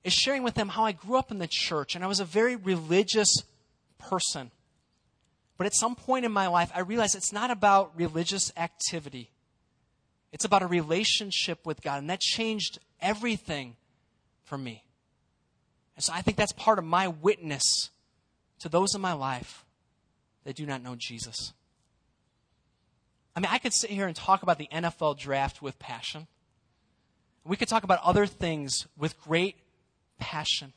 is 0.03 0.13
sharing 0.13 0.43
with 0.43 0.53
them 0.53 0.69
how 0.69 0.85
I 0.85 0.91
grew 0.91 1.17
up 1.17 1.31
in 1.31 1.39
the 1.39 1.49
church 1.49 1.95
and 1.95 2.03
I 2.03 2.07
was 2.07 2.19
a 2.19 2.25
very 2.25 2.55
religious 2.55 3.29
person. 3.97 4.51
But 5.57 5.67
at 5.67 5.75
some 5.75 5.95
point 5.95 6.25
in 6.25 6.31
my 6.31 6.47
life, 6.47 6.71
I 6.73 6.79
realized 6.79 7.15
it's 7.15 7.33
not 7.33 7.51
about 7.51 7.91
religious 7.95 8.51
activity. 8.57 9.29
It's 10.31 10.45
about 10.45 10.63
a 10.63 10.67
relationship 10.67 11.65
with 11.65 11.81
God. 11.81 11.99
And 11.99 12.09
that 12.09 12.19
changed 12.19 12.79
everything 13.01 13.75
for 14.43 14.57
me. 14.57 14.83
And 15.95 16.03
so 16.03 16.11
I 16.13 16.21
think 16.21 16.37
that's 16.37 16.53
part 16.53 16.79
of 16.79 16.85
my 16.85 17.07
witness 17.07 17.89
to 18.59 18.69
those 18.69 18.95
in 18.95 19.01
my 19.01 19.13
life 19.13 19.63
that 20.43 20.55
do 20.55 20.65
not 20.65 20.81
know 20.81 20.95
Jesus. 20.97 21.53
I 23.35 23.39
mean, 23.39 23.49
I 23.51 23.57
could 23.57 23.73
sit 23.73 23.89
here 23.89 24.07
and 24.07 24.15
talk 24.15 24.43
about 24.43 24.57
the 24.57 24.67
NFL 24.71 25.17
draft 25.17 25.61
with 25.61 25.79
passion. 25.79 26.27
We 27.43 27.57
could 27.57 27.67
talk 27.67 27.83
about 27.83 27.99
other 28.03 28.25
things 28.25 28.87
with 28.97 29.19
great 29.21 29.57
passion. 30.19 30.73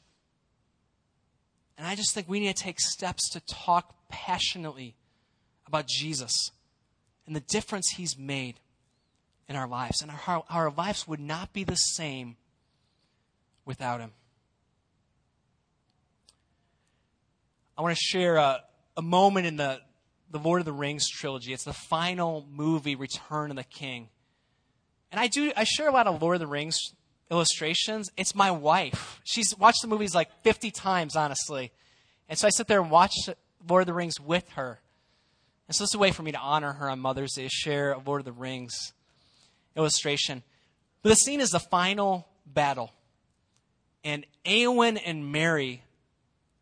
And 1.78 1.86
I 1.86 1.94
just 1.94 2.14
think 2.14 2.28
we 2.28 2.40
need 2.40 2.56
to 2.56 2.62
take 2.62 2.80
steps 2.80 3.28
to 3.30 3.40
talk 3.40 3.94
passionately 4.08 4.94
about 5.66 5.86
Jesus 5.86 6.50
and 7.26 7.36
the 7.36 7.40
difference 7.40 7.90
he's 7.90 8.16
made 8.16 8.60
in 9.48 9.56
our 9.56 9.68
lives. 9.68 10.00
And 10.00 10.10
our, 10.26 10.44
our 10.48 10.70
lives 10.70 11.06
would 11.06 11.20
not 11.20 11.52
be 11.52 11.64
the 11.64 11.74
same 11.74 12.36
without 13.64 14.00
him. 14.00 14.12
I 17.76 17.82
want 17.82 17.94
to 17.94 18.02
share 18.02 18.36
a, 18.36 18.62
a 18.96 19.02
moment 19.02 19.46
in 19.46 19.56
the, 19.56 19.80
the 20.30 20.38
Lord 20.38 20.60
of 20.60 20.64
the 20.64 20.72
Rings 20.72 21.08
trilogy. 21.08 21.52
It's 21.52 21.64
the 21.64 21.72
final 21.72 22.46
movie, 22.50 22.94
Return 22.94 23.50
of 23.50 23.56
the 23.56 23.64
King. 23.64 24.08
And 25.12 25.20
I 25.20 25.28
do 25.28 25.52
I 25.56 25.64
share 25.64 25.88
a 25.88 25.92
lot 25.92 26.06
of 26.06 26.20
Lord 26.20 26.36
of 26.36 26.40
the 26.40 26.46
Rings 26.46 26.78
illustrations. 27.30 28.10
It's 28.16 28.34
my 28.34 28.50
wife. 28.50 29.20
She's 29.24 29.54
watched 29.58 29.82
the 29.82 29.88
movies 29.88 30.14
like 30.14 30.30
50 30.42 30.70
times, 30.70 31.16
honestly. 31.16 31.72
And 32.28 32.38
so 32.38 32.46
I 32.46 32.50
sit 32.50 32.66
there 32.66 32.80
and 32.80 32.90
watch 32.90 33.12
Lord 33.68 33.82
of 33.82 33.86
the 33.86 33.94
Rings 33.94 34.20
with 34.20 34.48
her. 34.50 34.80
And 35.68 35.74
so 35.74 35.84
this 35.84 35.90
is 35.90 35.94
a 35.94 35.98
way 35.98 36.12
for 36.12 36.22
me 36.22 36.32
to 36.32 36.38
honor 36.38 36.72
her 36.72 36.88
on 36.88 37.00
Mother's 37.00 37.32
Day, 37.32 37.48
share 37.48 37.92
a 37.92 37.98
Lord 37.98 38.20
of 38.20 38.24
the 38.24 38.32
Rings 38.32 38.92
illustration. 39.76 40.42
But 41.02 41.10
the 41.10 41.16
scene 41.16 41.40
is 41.40 41.50
the 41.50 41.60
final 41.60 42.28
battle. 42.46 42.92
And 44.04 44.24
Eowyn 44.44 45.00
and 45.04 45.32
Merry 45.32 45.82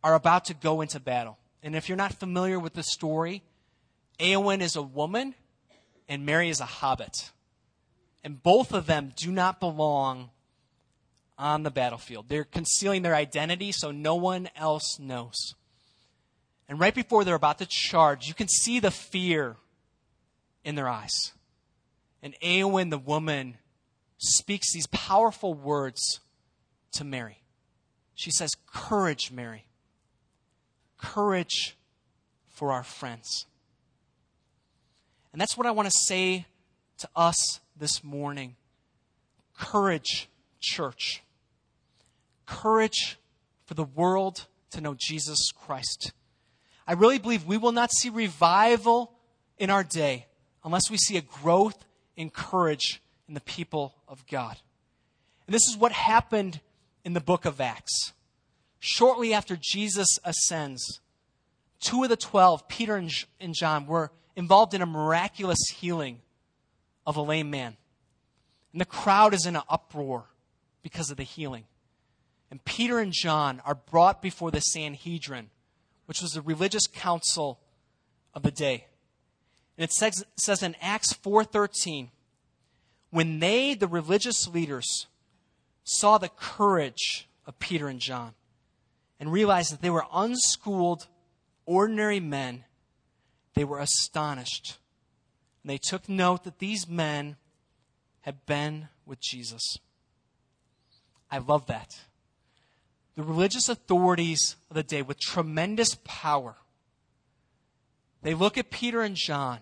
are 0.03 0.15
about 0.15 0.47
to 0.47 0.55
go 0.55 0.81
into 0.81 1.01
battle. 1.01 1.39
And 1.63 1.75
if 1.75 1.89
you're 1.89 1.97
not 1.97 2.15
familiar 2.15 2.59
with 2.59 2.75
the 2.75 2.83
story, 2.83 3.43
Eowyn 4.19 4.61
is 4.61 4.77
a 4.77 4.83
woman 4.83 5.35
and 6.09 6.27
Merry 6.27 6.49
is 6.49 6.61
a 6.61 6.65
hobbit. 6.65 7.31
And 8.23 8.43
both 8.43 8.73
of 8.73 8.87
them 8.87 9.13
do 9.17 9.31
not 9.31 9.61
belong 9.61 10.31
on 11.37 11.63
the 11.63 11.71
battlefield. 11.71 12.29
They're 12.29 12.45
concealing 12.45 13.03
their 13.03 13.15
identity 13.15 13.73
so 13.73 13.91
no 13.91 14.15
one 14.15 14.49
else 14.57 14.99
knows. 14.99 15.55
And 16.69 16.81
right 16.81 16.95
before 16.95 17.25
they're 17.25 17.35
about 17.35 17.59
to 17.59 17.67
charge, 17.69 18.27
you 18.27 18.35
can 18.35 18.49
see 18.49 18.81
the 18.81 18.91
fear 18.91 19.57
in 20.65 20.75
their 20.75 20.89
eyes. 20.89 21.33
And 22.23 22.35
Eowyn, 22.41 22.91
the 22.91 22.99
woman, 22.99 23.59
speaks 24.19 24.73
these 24.73 24.87
powerful 24.87 25.53
words 25.53 26.21
to 26.93 27.05
Merry. 27.05 27.43
She 28.15 28.31
says, 28.31 28.53
Courage, 28.73 29.31
Merry. 29.31 29.67
Courage 30.97 31.77
for 32.49 32.73
our 32.73 32.85
friends. 32.85 33.47
And 35.35 35.41
that's 35.41 35.57
what 35.57 35.67
I 35.67 35.73
want 35.73 35.91
to 35.91 35.99
say 36.07 36.47
to 36.99 37.09
us 37.17 37.59
this 37.77 38.05
morning. 38.05 38.55
Courage, 39.59 40.29
church. 40.61 41.25
Courage 42.47 43.19
for 43.67 43.75
the 43.75 43.83
world 43.83 44.47
to 44.71 44.81
know 44.81 44.95
Jesus 44.97 45.51
Christ. 45.51 46.13
I 46.87 46.93
really 46.93 47.19
believe 47.19 47.45
we 47.45 47.59
will 47.59 47.73
not 47.73 47.91
see 47.91 48.11
revival 48.11 49.11
in 49.59 49.71
our 49.71 49.83
day 49.83 50.27
unless 50.63 50.89
we 50.89 50.99
see 50.99 51.17
a 51.17 51.23
growth 51.23 51.85
in 52.15 52.31
courage 52.31 53.03
in 53.27 53.35
the 53.35 53.41
people 53.41 53.97
of 54.07 54.25
God. 54.29 54.57
And 55.49 55.55
this 55.55 55.67
is 55.69 55.77
what 55.77 55.91
happened 55.91 56.61
in 57.05 57.13
the 57.13 57.19
book 57.19 57.45
of 57.45 57.61
Acts. 57.61 58.13
Shortly 58.79 59.35
after 59.35 59.59
Jesus 59.61 60.17
ascends, 60.23 61.01
two 61.81 62.05
of 62.05 62.09
the 62.09 62.17
twelve, 62.17 62.69
Peter 62.69 62.95
and 62.95 63.53
John, 63.53 63.89
were 63.89 64.13
involved 64.37 64.75
in 64.75 64.83
a 64.83 64.87
miraculous 64.87 65.69
healing 65.77 66.21
of 67.07 67.17
a 67.17 67.23
lame 67.23 67.51
man. 67.51 67.77
And 68.73 68.81
the 68.81 68.87
crowd 68.87 69.35
is 69.35 69.47
in 69.47 69.57
an 69.57 69.63
uproar 69.69 70.25
because 70.83 71.11
of 71.11 71.17
the 71.17 71.23
healing. 71.23 71.65
And 72.51 72.65
Peter 72.65 72.99
and 72.99 73.13
John 73.13 73.63
are 73.65 73.75
brought 73.75 74.21
before 74.21 74.51
the 74.51 74.61
Sanhedrin 74.61 75.51
which 76.07 76.21
was 76.21 76.33
the 76.33 76.43
religious 76.43 76.87
council 76.87 77.61
of 78.35 78.43
the 78.43 78.51
day. 78.51 78.87
And 79.77 79.85
it 79.85 79.93
says, 79.93 80.25
says 80.37 80.63
in 80.63 80.77
Acts 80.81 81.13
4:13, 81.13 82.11
when 83.11 83.39
they, 83.39 83.75
the 83.75 83.89
religious 83.89 84.47
leaders, 84.47 85.07
saw 85.85 86.19
the 86.19 86.29
courage 86.29 87.29
of 87.47 87.59
Peter 87.59 87.89
and 87.89 88.01
John 88.01 88.35
and 89.21 89.33
realized 89.33 89.73
that 89.73 89.83
they 89.83 89.91
were 89.91 90.07
unschooled, 90.13 91.07
ordinary 91.67 92.21
men, 92.21 92.65
they 93.55 93.65
were 93.65 93.79
astonished. 93.79 94.79
And 95.63 95.71
they 95.71 95.79
took 95.79 96.09
note 96.09 96.45
that 96.45 96.59
these 96.59 96.89
men 96.89 97.37
had 98.23 98.47
been 98.47 98.89
with 99.07 99.21
Jesus. 99.21 99.79
I 101.31 101.39
love 101.39 101.67
that 101.67 101.99
the 103.15 103.23
religious 103.23 103.69
authorities 103.69 104.57
of 104.71 104.75
the 104.77 104.83
day 104.83 105.03
with 105.03 105.21
tremendous 105.21 105.97
power. 106.05 106.57
They 108.23 108.35
look 108.35 108.59
at 108.59 108.71
Peter 108.71 109.03
and 109.03 109.15
John 109.15 109.61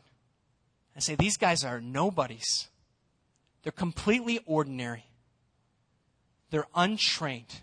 and 0.95 1.03
say, 1.03 1.15
These 1.15 1.37
guys 1.37 1.65
are 1.65 1.81
nobodies. 1.81 2.69
They're 3.63 3.73
completely 3.73 4.41
ordinary. 4.47 5.07
They're 6.51 6.67
untrained. 6.75 7.61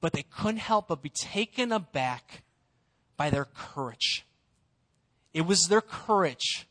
But 0.00 0.12
they 0.12 0.22
couldn't 0.22 0.60
help 0.60 0.88
but 0.88 1.02
be 1.02 1.10
taken 1.10 1.72
aback 1.72 2.42
by 3.16 3.30
their 3.30 3.44
courage. 3.44 4.24
It 5.32 5.42
was 5.42 5.66
their 5.68 5.80
courage, 5.80 6.66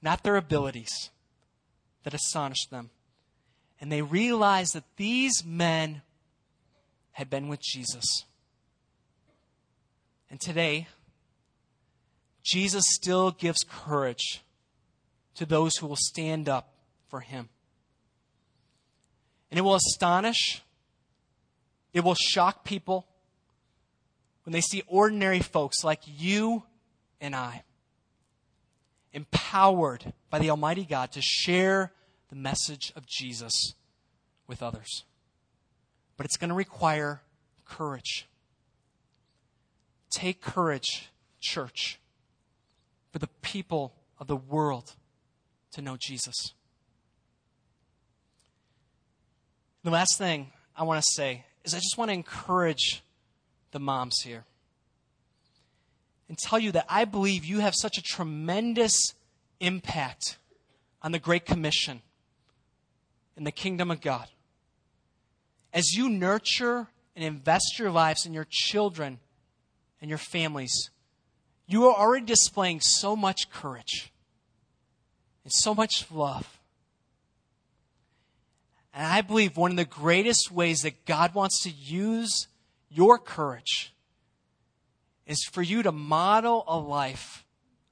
not 0.00 0.22
their 0.22 0.36
abilities, 0.36 1.10
that 2.04 2.14
astonished 2.14 2.70
them. 2.70 2.90
And 3.80 3.90
they 3.90 4.02
realized 4.02 4.74
that 4.74 4.84
these 4.96 5.44
men 5.44 6.02
had 7.12 7.28
been 7.28 7.48
with 7.48 7.60
Jesus. 7.62 8.24
And 10.30 10.40
today, 10.40 10.88
Jesus 12.42 12.84
still 12.88 13.30
gives 13.30 13.64
courage 13.68 14.42
to 15.34 15.46
those 15.46 15.76
who 15.76 15.86
will 15.86 15.96
stand 15.96 16.48
up 16.48 16.74
for 17.08 17.20
him. 17.20 17.48
And 19.50 19.58
it 19.58 19.62
will 19.62 19.76
astonish, 19.76 20.62
it 21.92 22.02
will 22.02 22.16
shock 22.16 22.64
people 22.64 23.06
when 24.44 24.52
they 24.52 24.60
see 24.60 24.82
ordinary 24.86 25.40
folks 25.40 25.84
like 25.84 26.00
you 26.04 26.64
and 27.24 27.34
I 27.34 27.62
empowered 29.12 30.12
by 30.30 30.38
the 30.38 30.50
Almighty 30.50 30.84
God 30.84 31.12
to 31.12 31.20
share 31.22 31.92
the 32.28 32.36
message 32.36 32.92
of 32.94 33.06
Jesus 33.06 33.74
with 34.46 34.62
others 34.62 35.04
but 36.16 36.26
it's 36.26 36.36
going 36.36 36.50
to 36.50 36.54
require 36.54 37.22
courage. 37.64 38.26
Take 40.10 40.40
courage, 40.40 41.10
church, 41.40 41.98
for 43.12 43.18
the 43.18 43.28
people 43.42 43.94
of 44.18 44.26
the 44.26 44.36
world 44.36 44.94
to 45.72 45.82
know 45.82 45.96
Jesus. 45.98 46.54
The 49.82 49.90
last 49.90 50.16
thing 50.16 50.52
I 50.76 50.84
want 50.84 51.02
to 51.02 51.12
say 51.12 51.44
is 51.64 51.74
I 51.74 51.78
just 51.78 51.98
want 51.98 52.10
to 52.10 52.14
encourage 52.14 53.02
the 53.72 53.80
moms 53.80 54.20
here 54.20 54.44
and 56.28 56.38
tell 56.38 56.58
you 56.58 56.72
that 56.72 56.86
I 56.88 57.04
believe 57.04 57.44
you 57.44 57.60
have 57.60 57.74
such 57.74 57.98
a 57.98 58.02
tremendous 58.02 59.14
impact 59.60 60.38
on 61.02 61.12
the 61.12 61.18
Great 61.18 61.44
Commission 61.44 62.00
in 63.36 63.44
the 63.44 63.52
kingdom 63.52 63.90
of 63.90 64.00
God. 64.00 64.28
As 65.72 65.92
you 65.94 66.08
nurture 66.08 66.88
and 67.14 67.24
invest 67.24 67.78
your 67.78 67.90
lives 67.90 68.26
in 68.26 68.32
your 68.32 68.46
children 68.48 69.18
and 70.00 70.08
your 70.08 70.18
families, 70.18 70.90
you 71.66 71.86
are 71.88 71.94
already 71.94 72.26
displaying 72.26 72.80
so 72.80 73.16
much 73.16 73.50
courage 73.50 74.12
and 75.44 75.52
so 75.52 75.74
much 75.74 76.06
love. 76.10 76.58
And 78.94 79.06
I 79.06 79.22
believe 79.22 79.56
one 79.56 79.72
of 79.72 79.76
the 79.76 79.84
greatest 79.84 80.52
ways 80.52 80.80
that 80.80 81.04
God 81.04 81.34
wants 81.34 81.62
to 81.64 81.70
use 81.70 82.46
your 82.88 83.18
courage 83.18 83.92
is 85.26 85.44
for 85.44 85.62
you 85.62 85.82
to 85.82 85.92
model 85.92 86.64
a 86.66 86.78
life 86.78 87.44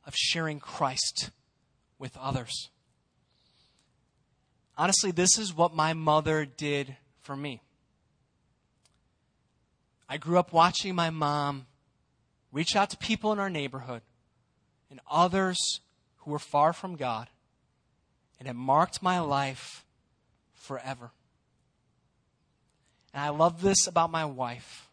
of 0.07 0.15
sharing 0.15 0.61
Christ 0.61 1.31
with 1.99 2.17
others. 2.17 2.71
Honestly, 4.77 5.11
this 5.11 5.39
is 5.39 5.55
what 5.55 5.75
my 5.75 5.93
mother 5.93 6.45
did 6.45 6.97
for 7.21 7.37
me. 7.37 7.63
I 10.09 10.19
grew 10.19 10.39
up 10.39 10.53
watching 10.53 10.95
my 10.95 11.11
mom 11.11 11.67
reach 12.53 12.77
out 12.77 12.91
to 12.91 12.97
people 12.97 13.33
in 13.33 13.39
our 13.39 13.49
neighborhood 13.49 14.03
and 14.91 15.01
others 15.11 15.81
who 16.19 16.31
were 16.31 16.39
far 16.39 16.73
from 16.73 16.97
God, 16.97 17.29
and 18.39 18.49
it 18.49 18.55
marked 18.55 19.03
my 19.03 19.21
life 19.21 19.85
forever. 20.55 21.13
And 23.15 23.23
I 23.23 23.31
love 23.31 23.63
this 23.63 23.87
about 23.87 24.11
my 24.11 24.25
wife 24.25 24.89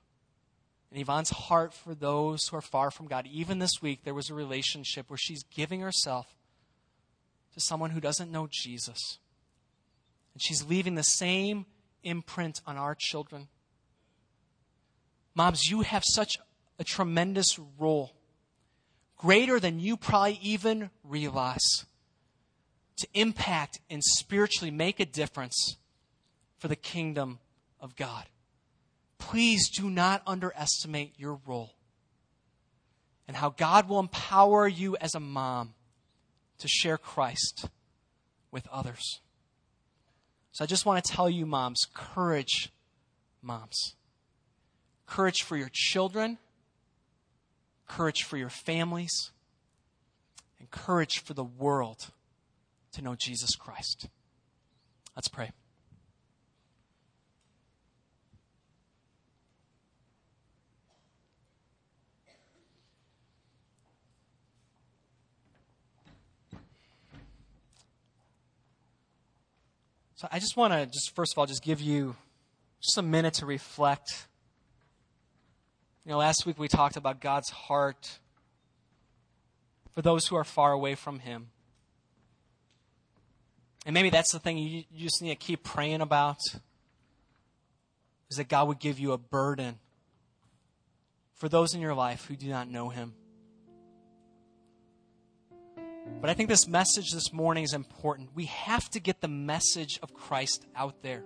and 0.91 0.99
Yvonne's 0.99 1.29
heart 1.29 1.73
for 1.73 1.93
those 1.93 2.47
who 2.47 2.57
are 2.57 2.61
far 2.61 2.89
from 2.89 3.07
God. 3.07 3.27
Even 3.27 3.59
this 3.59 3.81
week, 3.81 4.03
there 4.03 4.13
was 4.13 4.29
a 4.29 4.33
relationship 4.33 5.09
where 5.09 5.17
she's 5.17 5.43
giving 5.43 5.81
herself 5.81 6.35
to 7.53 7.59
someone 7.59 7.91
who 7.91 8.01
doesn't 8.01 8.31
know 8.31 8.47
Jesus. 8.49 9.19
And 10.33 10.41
she's 10.41 10.65
leaving 10.65 10.95
the 10.95 11.03
same 11.03 11.65
imprint 12.03 12.61
on 12.65 12.77
our 12.77 12.95
children. 12.97 13.49
Moms, 15.35 15.67
you 15.67 15.81
have 15.81 16.03
such 16.05 16.37
a 16.79 16.83
tremendous 16.83 17.59
role, 17.77 18.13
greater 19.17 19.59
than 19.59 19.79
you 19.79 19.95
probably 19.95 20.39
even 20.41 20.89
realize, 21.03 21.85
to 22.97 23.07
impact 23.13 23.79
and 23.89 24.03
spiritually 24.03 24.71
make 24.71 24.99
a 24.99 25.05
difference 25.05 25.77
for 26.57 26.67
the 26.67 26.75
kingdom 26.75 27.39
of 27.79 27.95
God. 27.95 28.25
Please 29.19 29.69
do 29.69 29.89
not 29.89 30.23
underestimate 30.25 31.13
your 31.17 31.39
role 31.45 31.75
and 33.27 33.37
how 33.37 33.49
God 33.49 33.87
will 33.87 33.99
empower 33.99 34.67
you 34.67 34.97
as 34.99 35.13
a 35.13 35.19
mom 35.19 35.75
to 36.57 36.67
share 36.67 36.97
Christ 36.97 37.69
with 38.51 38.67
others. 38.71 39.19
So 40.51 40.63
I 40.63 40.67
just 40.67 40.85
want 40.85 41.03
to 41.03 41.11
tell 41.11 41.29
you, 41.29 41.45
moms, 41.45 41.85
courage, 41.93 42.71
moms. 43.41 43.93
Courage 45.05 45.43
for 45.43 45.57
your 45.57 45.69
children, 45.71 46.37
courage 47.87 48.23
for 48.23 48.37
your 48.37 48.49
families, 48.49 49.31
and 50.59 50.69
courage 50.71 51.19
for 51.23 51.33
the 51.33 51.43
world 51.43 52.11
to 52.93 53.01
know 53.01 53.15
Jesus 53.17 53.55
Christ. 53.55 54.07
Let's 55.15 55.27
pray. 55.27 55.51
So 70.19 70.27
I 70.33 70.39
just 70.39 70.57
want 70.57 70.73
to 70.73 70.85
just 70.85 71.15
first 71.15 71.33
of 71.33 71.37
all 71.37 71.45
just 71.45 71.63
give 71.63 71.79
you 71.79 72.13
just 72.81 72.97
a 72.97 73.01
minute 73.01 73.35
to 73.35 73.45
reflect. 73.45 74.27
You 76.03 76.11
know, 76.11 76.17
last 76.17 76.45
week 76.45 76.59
we 76.59 76.67
talked 76.67 76.97
about 76.97 77.21
God's 77.21 77.49
heart 77.49 78.19
for 79.95 80.01
those 80.01 80.27
who 80.27 80.35
are 80.35 80.43
far 80.43 80.73
away 80.73 80.95
from 80.95 81.19
Him. 81.19 81.51
And 83.85 83.93
maybe 83.93 84.09
that's 84.09 84.33
the 84.33 84.39
thing 84.39 84.57
you, 84.57 84.83
you 84.91 85.05
just 85.05 85.21
need 85.21 85.29
to 85.29 85.35
keep 85.37 85.63
praying 85.63 86.01
about 86.01 86.39
is 88.29 88.35
that 88.35 88.49
God 88.49 88.67
would 88.67 88.79
give 88.79 88.99
you 88.99 89.13
a 89.13 89.17
burden 89.17 89.79
for 91.33 91.47
those 91.47 91.73
in 91.73 91.79
your 91.79 91.95
life 91.95 92.25
who 92.25 92.35
do 92.35 92.49
not 92.49 92.69
know 92.69 92.89
Him. 92.89 93.13
But 96.21 96.29
I 96.29 96.33
think 96.33 96.49
this 96.49 96.67
message 96.67 97.11
this 97.11 97.31
morning 97.31 97.63
is 97.63 97.73
important. 97.73 98.29
We 98.35 98.45
have 98.45 98.89
to 98.91 98.99
get 98.99 99.21
the 99.21 99.27
message 99.27 99.99
of 100.03 100.13
Christ 100.13 100.65
out 100.75 101.01
there. 101.01 101.23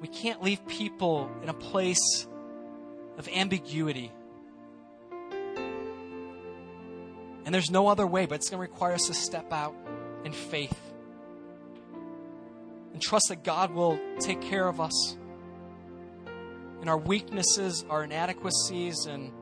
We 0.00 0.08
can't 0.08 0.42
leave 0.42 0.66
people 0.66 1.30
in 1.42 1.48
a 1.48 1.54
place 1.54 2.26
of 3.16 3.28
ambiguity. 3.28 4.12
And 7.44 7.54
there's 7.54 7.70
no 7.70 7.86
other 7.86 8.06
way, 8.06 8.26
but 8.26 8.36
it's 8.36 8.50
going 8.50 8.58
to 8.58 8.70
require 8.72 8.94
us 8.94 9.06
to 9.06 9.14
step 9.14 9.52
out 9.52 9.74
in 10.24 10.32
faith 10.32 10.76
and 12.92 13.00
trust 13.00 13.26
that 13.28 13.44
God 13.44 13.70
will 13.70 14.00
take 14.18 14.40
care 14.40 14.66
of 14.66 14.80
us 14.80 15.16
and 16.80 16.90
our 16.90 16.98
weaknesses, 16.98 17.84
our 17.88 18.04
inadequacies, 18.04 19.06
and 19.06 19.32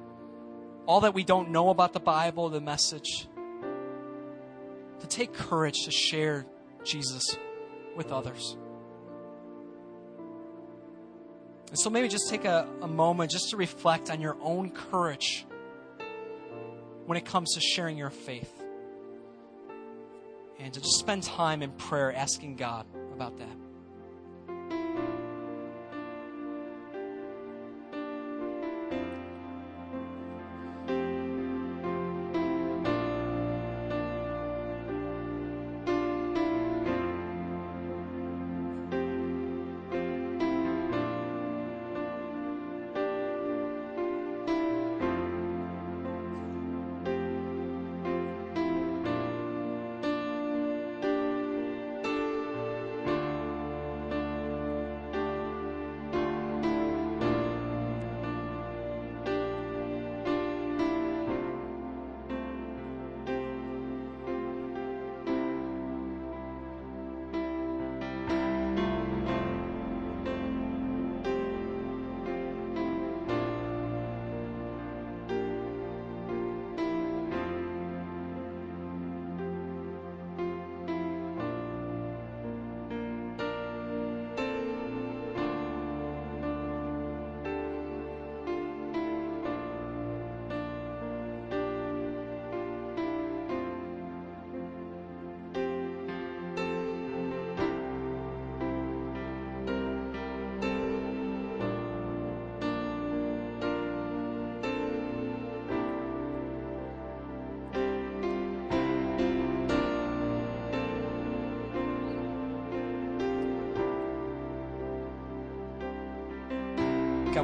all 0.86 1.00
that 1.00 1.14
we 1.14 1.24
don't 1.24 1.50
know 1.50 1.70
about 1.70 1.92
the 1.92 2.00
Bible, 2.00 2.48
the 2.48 2.60
message 2.60 3.28
to 5.04 5.16
take 5.16 5.32
courage 5.32 5.84
to 5.84 5.90
share 5.90 6.46
Jesus 6.84 7.36
with 7.96 8.10
others. 8.12 8.56
And 11.68 11.78
so 11.78 11.90
maybe 11.90 12.08
just 12.08 12.28
take 12.28 12.44
a, 12.44 12.68
a 12.82 12.88
moment 12.88 13.30
just 13.30 13.50
to 13.50 13.56
reflect 13.56 14.10
on 14.10 14.20
your 14.20 14.36
own 14.40 14.70
courage 14.70 15.44
when 17.06 17.18
it 17.18 17.24
comes 17.24 17.54
to 17.54 17.60
sharing 17.60 17.98
your 17.98 18.10
faith. 18.10 18.50
And 20.58 20.72
to 20.72 20.80
just 20.80 20.98
spend 20.98 21.24
time 21.24 21.62
in 21.62 21.72
prayer 21.72 22.14
asking 22.14 22.56
God 22.56 22.86
about 23.12 23.36
that. 23.38 23.56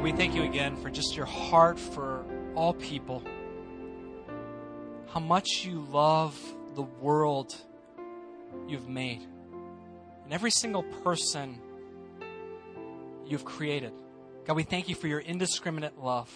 God, 0.01 0.05
we 0.05 0.17
thank 0.17 0.33
you 0.33 0.41
again 0.41 0.77
for 0.77 0.89
just 0.89 1.15
your 1.15 1.27
heart 1.27 1.77
for 1.77 2.25
all 2.55 2.73
people. 2.73 3.21
How 5.09 5.19
much 5.19 5.63
you 5.63 5.85
love 5.91 6.35
the 6.73 6.81
world 6.81 7.55
you've 8.67 8.89
made. 8.89 9.21
And 10.23 10.33
every 10.33 10.49
single 10.49 10.81
person 10.81 11.59
you've 13.27 13.45
created. 13.45 13.93
God, 14.45 14.55
we 14.55 14.63
thank 14.63 14.89
you 14.89 14.95
for 14.95 15.07
your 15.07 15.19
indiscriminate 15.19 15.99
love. 15.99 16.31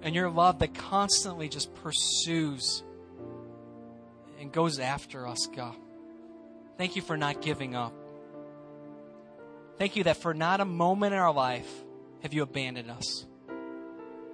And 0.00 0.14
your 0.14 0.30
love 0.30 0.60
that 0.60 0.74
constantly 0.74 1.48
just 1.48 1.74
pursues 1.82 2.84
and 4.38 4.52
goes 4.52 4.78
after 4.78 5.26
us, 5.26 5.48
God. 5.52 5.74
Thank 6.76 6.94
you 6.94 7.02
for 7.02 7.16
not 7.16 7.42
giving 7.42 7.74
up. 7.74 7.92
Thank 9.78 9.96
you 9.96 10.04
that 10.04 10.18
for 10.18 10.32
not 10.32 10.60
a 10.60 10.64
moment 10.64 11.12
in 11.12 11.18
our 11.18 11.32
life 11.32 11.68
have 12.22 12.32
you 12.32 12.42
abandoned 12.42 12.90
us. 12.90 13.26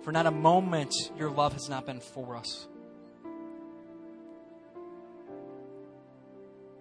For 0.03 0.13
not 0.13 0.27
a 0.27 0.31
moment 0.31 0.95
your 1.17 1.31
love 1.31 1.55
has 1.55 1.69
not 1.69 1.87
been 1.87 2.01
for 2.01 2.37
us. 2.37 2.69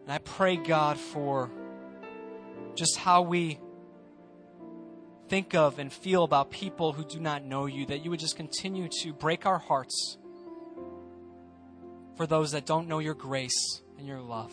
And 0.03 0.11
I 0.11 0.17
pray, 0.17 0.57
God, 0.57 0.97
for 0.97 1.49
just 2.75 2.97
how 2.97 3.21
we 3.21 3.59
think 5.29 5.55
of 5.55 5.79
and 5.79 5.91
feel 5.91 6.23
about 6.23 6.51
people 6.51 6.91
who 6.91 7.05
do 7.05 7.19
not 7.19 7.43
know 7.43 7.65
you, 7.65 7.85
that 7.85 8.03
you 8.03 8.09
would 8.09 8.19
just 8.19 8.35
continue 8.35 8.89
to 9.01 9.13
break 9.13 9.45
our 9.45 9.59
hearts 9.59 10.17
for 12.17 12.27
those 12.27 12.51
that 12.51 12.65
don't 12.65 12.87
know 12.87 12.99
your 12.99 13.13
grace 13.13 13.81
and 13.97 14.05
your 14.05 14.19
love. 14.19 14.51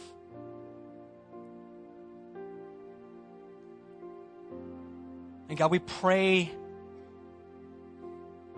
And 5.50 5.58
God, 5.58 5.72
we 5.72 5.80
pray 5.80 6.48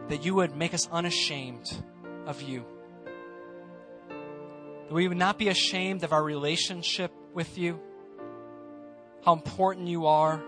that 0.09 0.27
you 0.27 0.35
would 0.35 0.55
make 0.55 0.75
us 0.75 0.87
unashamed 0.93 1.73
of 2.27 2.43
you. 2.43 2.67
That 4.09 4.93
we 4.93 5.09
would 5.09 5.17
not 5.17 5.39
be 5.39 5.49
ashamed 5.49 6.05
of 6.05 6.13
our 6.13 6.23
relationship 6.23 7.11
with 7.33 7.57
you, 7.57 7.81
how 9.25 9.33
important 9.33 9.89
you 9.89 10.05
are 10.05 10.45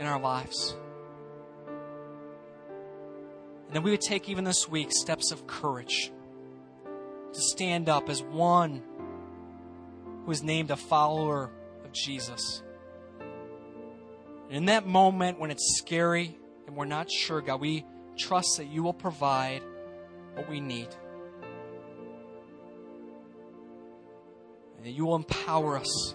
in 0.00 0.06
our 0.06 0.20
lives. 0.20 0.74
And 3.68 3.76
that 3.76 3.84
we 3.84 3.92
would 3.92 4.00
take 4.00 4.28
even 4.28 4.42
this 4.42 4.68
week 4.68 4.90
steps 4.90 5.30
of 5.30 5.46
courage 5.46 6.10
to 7.32 7.40
stand 7.40 7.88
up 7.88 8.08
as 8.08 8.24
one 8.24 8.82
who 10.24 10.32
is 10.32 10.42
named 10.42 10.72
a 10.72 10.76
follower 10.76 11.52
of 11.84 11.92
Jesus. 11.92 12.64
In 14.52 14.66
that 14.66 14.86
moment 14.86 15.40
when 15.40 15.50
it's 15.50 15.78
scary 15.78 16.36
and 16.66 16.76
we're 16.76 16.84
not 16.84 17.10
sure, 17.10 17.40
God, 17.40 17.58
we 17.58 17.86
trust 18.18 18.58
that 18.58 18.66
you 18.66 18.82
will 18.82 18.92
provide 18.92 19.62
what 20.34 20.46
we 20.46 20.60
need. 20.60 20.88
And 24.76 24.84
that 24.84 24.90
you 24.90 25.06
will 25.06 25.16
empower 25.16 25.78
us 25.78 26.14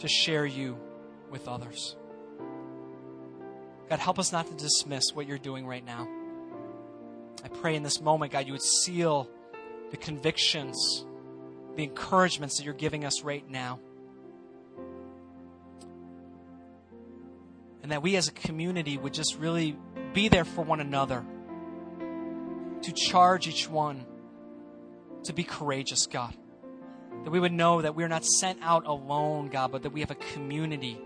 to 0.00 0.08
share 0.08 0.44
you 0.44 0.76
with 1.30 1.46
others. 1.46 1.94
God, 3.88 4.00
help 4.00 4.18
us 4.18 4.32
not 4.32 4.48
to 4.48 4.54
dismiss 4.54 5.12
what 5.14 5.28
you're 5.28 5.38
doing 5.38 5.68
right 5.68 5.86
now. 5.86 6.08
I 7.44 7.48
pray 7.48 7.76
in 7.76 7.84
this 7.84 8.00
moment, 8.00 8.32
God, 8.32 8.46
you 8.48 8.54
would 8.54 8.62
seal 8.62 9.30
the 9.92 9.96
convictions, 9.96 11.06
the 11.76 11.84
encouragements 11.84 12.56
that 12.56 12.64
you're 12.64 12.74
giving 12.74 13.04
us 13.04 13.22
right 13.22 13.48
now. 13.48 13.78
And 17.84 17.92
that 17.92 18.02
we 18.02 18.16
as 18.16 18.28
a 18.28 18.32
community 18.32 18.96
would 18.96 19.12
just 19.12 19.36
really 19.38 19.76
be 20.14 20.28
there 20.28 20.46
for 20.46 20.64
one 20.64 20.80
another, 20.80 21.22
to 22.80 22.92
charge 22.92 23.46
each 23.46 23.68
one 23.68 24.06
to 25.24 25.34
be 25.34 25.44
courageous, 25.44 26.06
God. 26.06 26.34
That 27.24 27.30
we 27.30 27.38
would 27.38 27.52
know 27.52 27.82
that 27.82 27.94
we're 27.94 28.08
not 28.08 28.24
sent 28.24 28.60
out 28.62 28.86
alone, 28.86 29.48
God, 29.48 29.70
but 29.70 29.82
that 29.82 29.90
we 29.90 30.00
have 30.00 30.10
a 30.10 30.14
community 30.14 30.98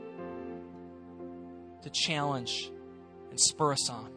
to 1.83 1.91
challenge 1.91 2.71
and 3.31 3.41
spur 3.41 3.73
us 3.73 3.91
on. 3.91 4.13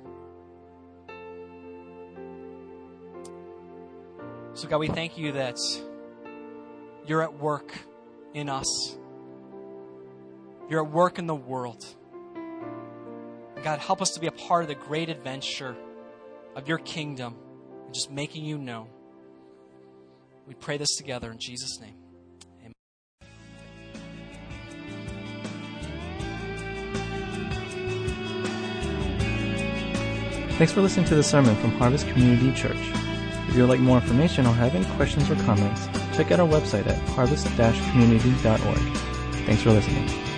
So, 4.53 4.67
God, 4.67 4.77
we 4.77 4.87
thank 4.87 5.17
you 5.17 5.31
that 5.31 5.57
you're 7.07 7.23
at 7.23 7.39
work 7.39 7.73
in 8.35 8.49
us, 8.49 8.99
you're 10.69 10.85
at 10.85 10.91
work 10.91 11.17
in 11.17 11.25
the 11.25 11.33
world. 11.33 11.83
God, 13.63 13.79
help 13.79 14.01
us 14.01 14.11
to 14.11 14.19
be 14.19 14.27
a 14.27 14.31
part 14.31 14.63
of 14.63 14.69
the 14.69 14.75
great 14.75 15.09
adventure 15.09 15.75
of 16.55 16.67
your 16.67 16.79
kingdom 16.79 17.35
and 17.85 17.93
just 17.93 18.11
making 18.11 18.43
you 18.43 18.57
known. 18.57 18.89
We 20.47 20.55
pray 20.55 20.77
this 20.77 20.95
together 20.97 21.31
in 21.31 21.37
Jesus' 21.39 21.79
name. 21.79 21.95
Amen. 22.59 22.73
Thanks 30.57 30.73
for 30.73 30.81
listening 30.81 31.05
to 31.05 31.15
the 31.15 31.23
sermon 31.23 31.55
from 31.57 31.71
Harvest 31.71 32.07
Community 32.07 32.51
Church. 32.53 32.75
If 32.77 33.55
you 33.55 33.61
would 33.61 33.69
like 33.69 33.79
more 33.79 33.97
information 33.97 34.45
or 34.45 34.53
have 34.53 34.75
any 34.75 34.85
questions 34.95 35.29
or 35.29 35.35
comments, 35.43 35.87
check 36.15 36.31
out 36.31 36.39
our 36.39 36.47
website 36.47 36.87
at 36.87 36.97
harvest-community.org. 37.09 38.97
Thanks 39.45 39.61
for 39.61 39.71
listening. 39.71 40.30